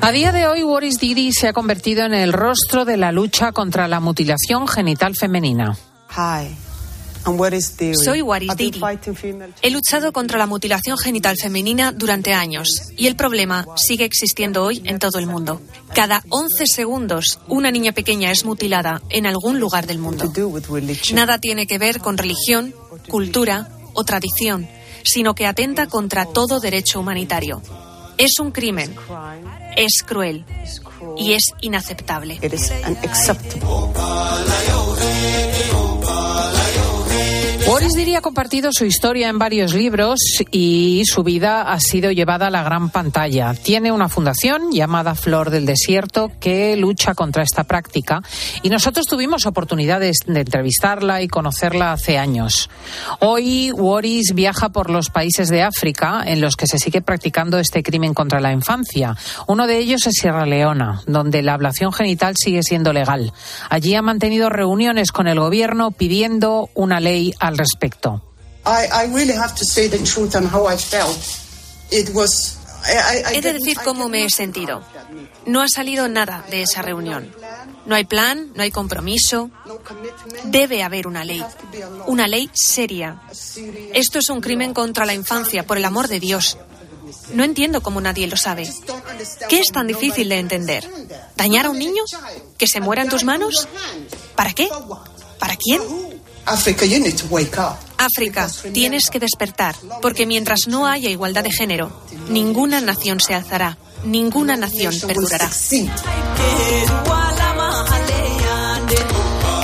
[0.00, 3.52] A día de hoy, Boris Didi se ha convertido en el rostro de la lucha
[3.52, 5.76] contra la mutilación genital femenina.
[8.04, 8.80] Soy Waris Didi.
[9.62, 14.82] He luchado contra la mutilación genital femenina durante años y el problema sigue existiendo hoy
[14.84, 15.60] en todo el mundo.
[15.94, 20.32] Cada 11 segundos una niña pequeña es mutilada en algún lugar del mundo.
[21.12, 22.74] Nada tiene que ver con religión,
[23.08, 24.68] cultura o tradición,
[25.02, 27.62] sino que atenta contra todo derecho humanitario.
[28.18, 28.94] Es un crimen,
[29.76, 30.44] es cruel
[31.16, 32.38] y es inaceptable.
[37.66, 40.20] Boris Didi ha compartido su historia en varios libros
[40.52, 43.54] y su vida ha sido llevada a la gran pantalla.
[43.54, 48.22] Tiene una fundación llamada Flor del Desierto que lucha contra esta práctica
[48.62, 52.70] y nosotros tuvimos oportunidades de entrevistarla y conocerla hace años.
[53.18, 57.82] Hoy Boris viaja por los países de África en los que se sigue practicando este
[57.82, 59.16] crimen contra la infancia.
[59.48, 63.32] Uno de ellos es Sierra Leona, donde la ablación genital sigue siendo legal.
[63.68, 68.22] Allí ha mantenido reuniones con el gobierno pidiendo una ley al respecto.
[73.32, 74.82] He de decir cómo me he sentido.
[75.44, 77.32] No ha salido nada de esa reunión.
[77.84, 79.50] No hay plan, no hay compromiso.
[80.44, 81.44] Debe haber una ley.
[82.06, 83.22] Una ley seria.
[83.92, 86.58] Esto es un crimen contra la infancia, por el amor de Dios.
[87.32, 88.68] No entiendo cómo nadie lo sabe.
[89.48, 90.88] ¿Qué es tan difícil de entender?
[91.36, 92.02] ¿Dañar a un niño?
[92.58, 93.68] ¿Que se muera en tus manos?
[94.34, 94.68] ¿Para qué?
[95.38, 95.80] ¿Para quién?
[97.98, 101.90] África, tienes que despertar, porque mientras no haya igualdad de género,
[102.28, 105.50] ninguna nación se alzará, ninguna nación perdurará.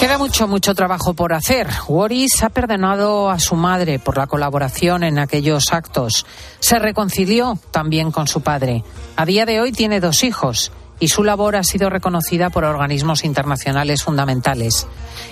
[0.00, 1.68] Queda mucho, mucho trabajo por hacer.
[1.86, 6.26] Waris ha perdonado a su madre por la colaboración en aquellos actos.
[6.58, 8.82] Se reconcilió también con su padre.
[9.14, 10.72] A día de hoy tiene dos hijos
[11.02, 14.86] y su labor ha sido reconocida por organismos internacionales fundamentales.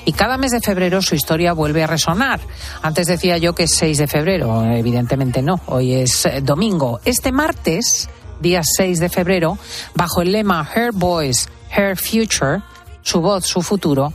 [0.04, 2.40] Y cada mes de febrero su historia vuelve a resonar.
[2.82, 6.98] Antes decía yo que es 6 de febrero, evidentemente no, hoy es eh, domingo.
[7.04, 8.08] Este martes,
[8.40, 9.58] día 6 de febrero,
[9.94, 12.62] bajo el lema Her Voice, Her Future,
[13.02, 14.12] su voz, su futuro,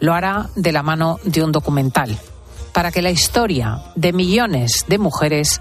[0.00, 2.18] lo hará de la mano de un documental,
[2.72, 5.60] para que la historia de millones de mujeres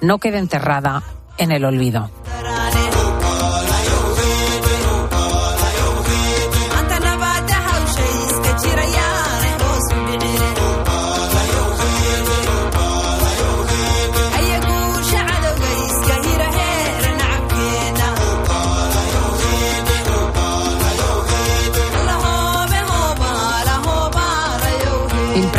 [0.00, 1.02] no quede enterrada
[1.36, 2.10] en el olvido.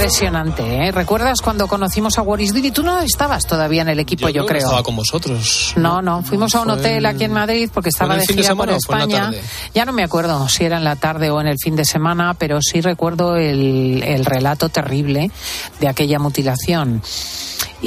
[0.06, 0.92] Impresionante, ¿eh?
[0.92, 2.70] ¿Recuerdas cuando conocimos a Waris Dini?
[2.70, 4.60] Tú no estabas todavía en el equipo, yo, creo.
[4.60, 5.74] estaba con vosotros.
[5.78, 9.32] No, no, fuimos a un hotel aquí en Madrid porque estaba de gira por España.
[9.74, 12.36] Ya no me acuerdo si era en la tarde o en el fin de semana,
[12.36, 15.32] pero sí recuerdo el, el relato terrible
[15.80, 17.02] de aquella mutilación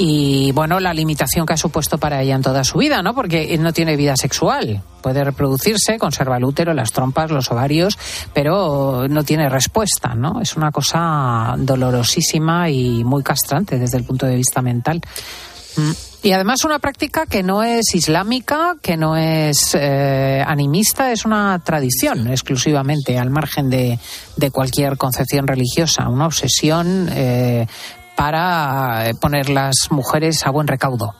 [0.01, 3.13] y bueno, la limitación que ha supuesto para ella en toda su vida, ¿no?
[3.13, 4.81] Porque no tiene vida sexual.
[5.01, 7.99] Puede reproducirse, conserva el útero, las trompas, los ovarios,
[8.33, 10.39] pero no tiene respuesta, ¿no?
[10.39, 15.01] Es una cosa dolorosísima y muy castrante desde el punto de vista mental.
[15.75, 15.91] Mm.
[16.21, 21.59] Y además una práctica que no es islámica, que no es eh, animista, es una
[21.59, 23.99] tradición exclusivamente, al margen de,
[24.35, 27.67] de cualquier concepción religiosa, una obsesión eh,
[28.19, 31.15] para eh, poner las mujeres a buen recaudo.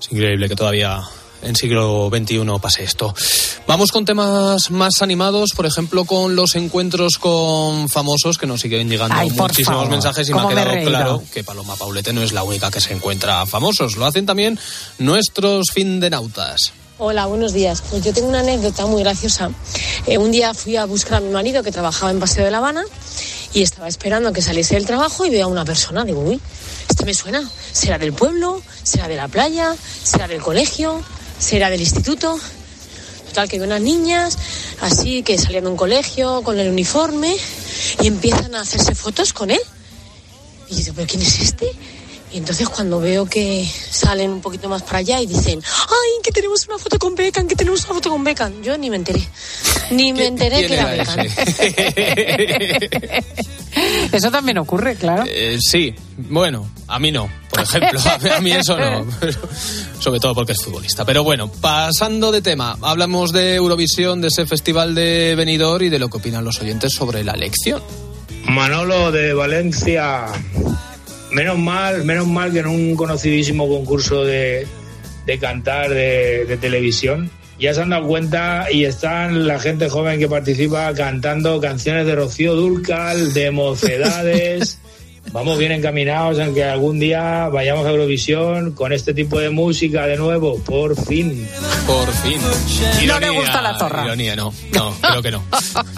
[0.00, 1.02] Es increíble que todavía
[1.42, 3.14] en siglo XXI pase esto.
[3.66, 8.88] Vamos con temas más animados, por ejemplo, con los encuentros con famosos que nos siguen
[8.88, 12.70] llegando muchísimos mensajes y me ha quedado claro que Paloma Paulete no es la única
[12.70, 13.96] que se encuentra a famosos.
[13.96, 14.58] Lo hacen también
[14.96, 16.72] nuestros fin de nautas.
[16.96, 17.82] Hola, buenos días.
[17.90, 19.50] Pues yo tengo una anécdota muy graciosa.
[20.06, 22.58] Eh, un día fui a buscar a mi marido que trabajaba en Paseo de La
[22.58, 22.84] Habana
[23.54, 26.04] y estaba esperando que saliese del trabajo y veo a una persona.
[26.04, 26.40] Digo, uy,
[26.88, 27.48] esto me suena.
[27.72, 28.62] ¿Será del pueblo?
[28.82, 29.74] ¿Será de la playa?
[30.02, 31.02] ¿Será del colegio?
[31.38, 32.38] ¿Será del instituto?
[33.28, 34.38] Total, que veo unas niñas
[34.80, 37.36] así que salían de un colegio con el uniforme
[38.00, 39.60] y empiezan a hacerse fotos con él.
[40.68, 41.70] Y yo digo, ¿pero quién es este?
[42.32, 46.30] Y entonces cuando veo que salen un poquito más para allá y dicen, ay, que
[46.30, 49.26] tenemos una foto con Beckham, que tenemos una foto con Beckham, yo ni me enteré.
[49.90, 51.18] Ni me enteré que era Beckham.
[54.12, 55.24] Eso también ocurre, claro.
[55.26, 58.00] Eh, sí, bueno, a mí no, por ejemplo.
[58.36, 59.06] A mí, eso no.
[60.00, 61.04] sobre todo porque es futbolista.
[61.04, 65.98] Pero bueno, pasando de tema, hablamos de Eurovisión, de ese festival de Benidorm y de
[65.98, 67.82] lo que opinan los oyentes sobre la elección.
[68.46, 70.26] Manolo de Valencia.
[71.38, 74.66] Menos mal, menos mal que en un conocidísimo concurso de,
[75.40, 77.30] cantar de, televisión
[77.60, 82.16] ya se han dado cuenta y están la gente joven que participa cantando canciones de
[82.16, 84.80] Rocío Durcal, de mocedades.
[85.32, 90.06] Vamos bien encaminados en que algún día vayamos a Eurovisión con este tipo de música
[90.06, 91.46] de nuevo, por fin.
[91.86, 92.40] Por fin.
[93.06, 94.04] no le gusta la zorra.
[94.04, 94.52] Ironía, no.
[94.72, 95.42] No, creo que no.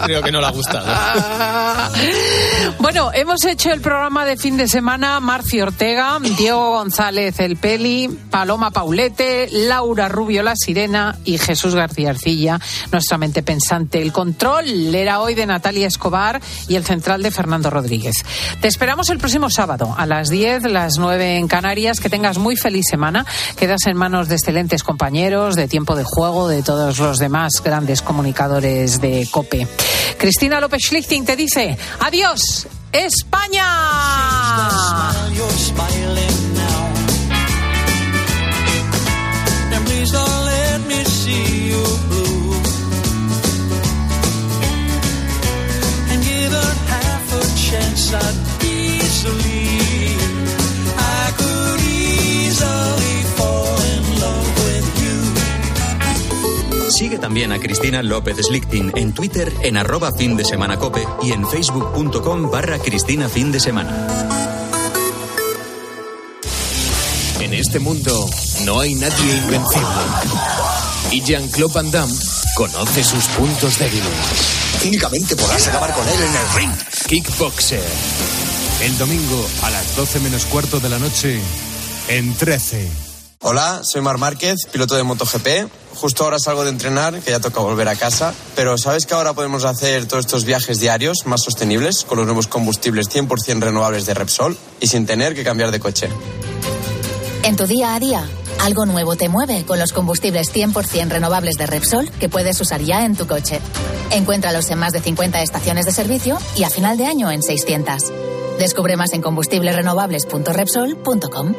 [0.03, 0.85] creo que no le ha gustado.
[2.79, 5.19] bueno, hemos hecho el programa de fin de semana.
[5.19, 12.09] Marcio Ortega, Diego González El Peli, Paloma Paulete, Laura Rubio La Sirena y Jesús García
[12.09, 12.59] Arcilla,
[12.91, 14.01] nuestra mente pensante.
[14.01, 18.15] El control era hoy de Natalia Escobar y el central de Fernando Rodríguez.
[18.59, 21.99] Te esperamos el próximo sábado a las 10, las 9 en Canarias.
[21.99, 23.25] Que tengas muy feliz semana.
[23.55, 28.01] Quedas en manos de excelentes compañeros, de tiempo de juego, de todos los demás grandes
[28.01, 29.67] comunicadores de COPE.
[30.17, 33.65] Cristina López Schlichting te dice, adiós, España.
[57.01, 61.31] Sigue también a Cristina López Slichting en Twitter en arroba fin de semana cope y
[61.31, 64.07] en facebook.com barra Cristina fin de semana.
[67.39, 68.29] En este mundo
[68.65, 69.87] no hay nadie invencible.
[71.11, 72.13] Y Jean-Claude Van Damme
[72.55, 74.83] conoce sus puntos débiles.
[74.85, 76.71] Únicamente podrás acabar con él en el ring.
[77.07, 78.50] Kickboxer
[78.81, 81.39] el domingo a las 12 menos cuarto de la noche
[82.07, 82.89] en 13.
[83.41, 85.69] Hola, soy Mar Márquez, piloto de MotoGP.
[85.93, 88.33] Justo ahora salgo de entrenar, que ya toca volver a casa.
[88.55, 92.47] Pero ¿sabes que ahora podemos hacer todos estos viajes diarios más sostenibles con los nuevos
[92.47, 96.09] combustibles 100% renovables de Repsol y sin tener que cambiar de coche?
[97.43, 98.27] En tu día a día,
[98.61, 103.05] algo nuevo te mueve con los combustibles 100% renovables de Repsol que puedes usar ya
[103.05, 103.59] en tu coche.
[104.09, 108.11] Encuéntralos en más de 50 estaciones de servicio y a final de año en 600.
[108.61, 111.55] Descubre más en combustiblesrenovables.repsol.com.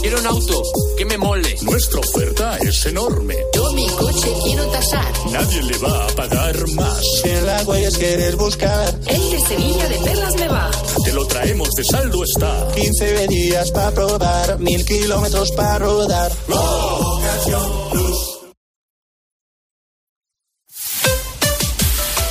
[0.00, 0.62] Quiero un auto
[0.96, 1.54] que me mole.
[1.60, 3.36] Nuestra oferta es enorme.
[3.54, 5.12] Yo mi coche quiero tasar.
[5.30, 7.02] Nadie le va a pagar más.
[7.24, 8.88] En la huellas quieres buscar.
[9.06, 10.70] El de Sevilla de Perlas me va.
[11.04, 12.68] Te lo traemos de saldo está.
[12.74, 16.32] 15 días para probar, mil kilómetros para rodar.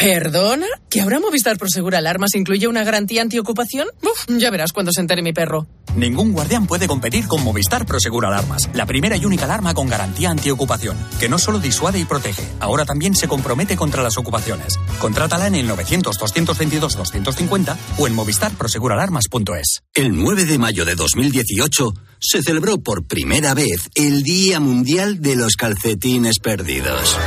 [0.00, 0.66] ¿Perdona?
[0.88, 3.86] ¿Que ahora Movistar Prosegur Alarmas incluye una garantía antiocupación?
[4.02, 5.66] Uf, ya verás cuando se entere mi perro.
[5.94, 10.30] Ningún guardián puede competir con Movistar Prosegur Alarmas, la primera y única alarma con garantía
[10.30, 14.78] antiocupación, que no solo disuade y protege, ahora también se compromete contra las ocupaciones.
[15.00, 19.82] Contrátala en el 900-222-250 o en movistarproseguralarmas.es.
[19.92, 25.36] El 9 de mayo de 2018 se celebró por primera vez el Día Mundial de
[25.36, 27.18] los Calcetines Perdidos.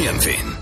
[0.00, 0.61] Y en fin,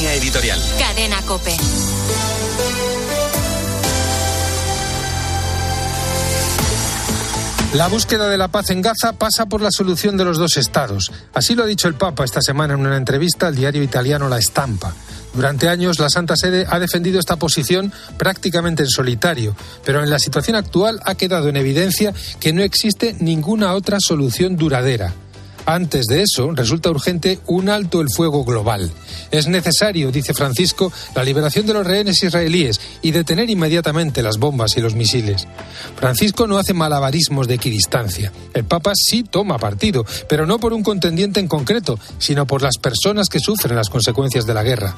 [0.00, 0.58] Línea editorial.
[0.78, 1.54] Cadena Cope.
[7.74, 11.12] La búsqueda de la paz en Gaza pasa por la solución de los dos estados.
[11.34, 14.38] Así lo ha dicho el Papa esta semana en una entrevista al diario italiano La
[14.38, 14.94] Estampa.
[15.34, 20.18] Durante años la Santa Sede ha defendido esta posición prácticamente en solitario, pero en la
[20.18, 25.12] situación actual ha quedado en evidencia que no existe ninguna otra solución duradera.
[25.66, 28.90] Antes de eso, resulta urgente un alto el fuego global.
[29.30, 34.76] Es necesario, dice Francisco, la liberación de los rehenes israelíes y detener inmediatamente las bombas
[34.76, 35.46] y los misiles.
[35.96, 38.32] Francisco no hace malabarismos de equidistancia.
[38.54, 42.78] El Papa sí toma partido, pero no por un contendiente en concreto, sino por las
[42.78, 44.96] personas que sufren las consecuencias de la guerra.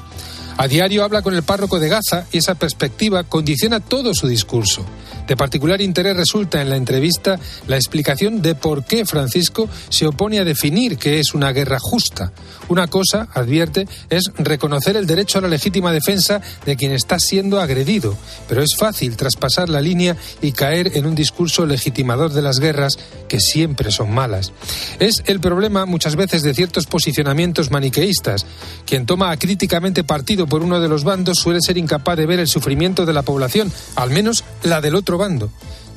[0.57, 4.85] A diario habla con el párroco de Gaza y esa perspectiva condiciona todo su discurso.
[5.27, 10.39] De particular interés resulta en la entrevista la explicación de por qué Francisco se opone
[10.39, 12.31] a definir qué es una guerra justa.
[12.69, 17.59] Una cosa, advierte, es reconocer el derecho a la legítima defensa de quien está siendo
[17.59, 18.15] agredido,
[18.47, 22.99] pero es fácil traspasar la línea y caer en un discurso legitimador de las guerras
[23.27, 24.53] que siempre son malas.
[24.99, 28.45] Es el problema muchas veces de ciertos posicionamientos maniqueístas.
[28.85, 32.47] Quien toma acríticamente partido por uno de los bandos suele ser incapaz de ver el
[32.47, 35.49] sufrimiento de la población, al menos la del otro bando.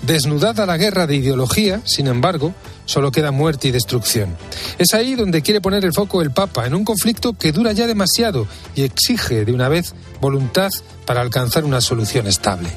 [0.02, 4.36] Desnudada la guerra de ideología, sin embargo, solo queda muerte y destrucción.
[4.78, 7.86] Es ahí donde quiere poner el foco el Papa, en un conflicto que dura ya
[7.86, 10.70] demasiado y exige de una vez voluntad
[11.04, 12.70] para alcanzar una solución estable.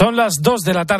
[0.00, 0.98] Son las 2 de la tarde.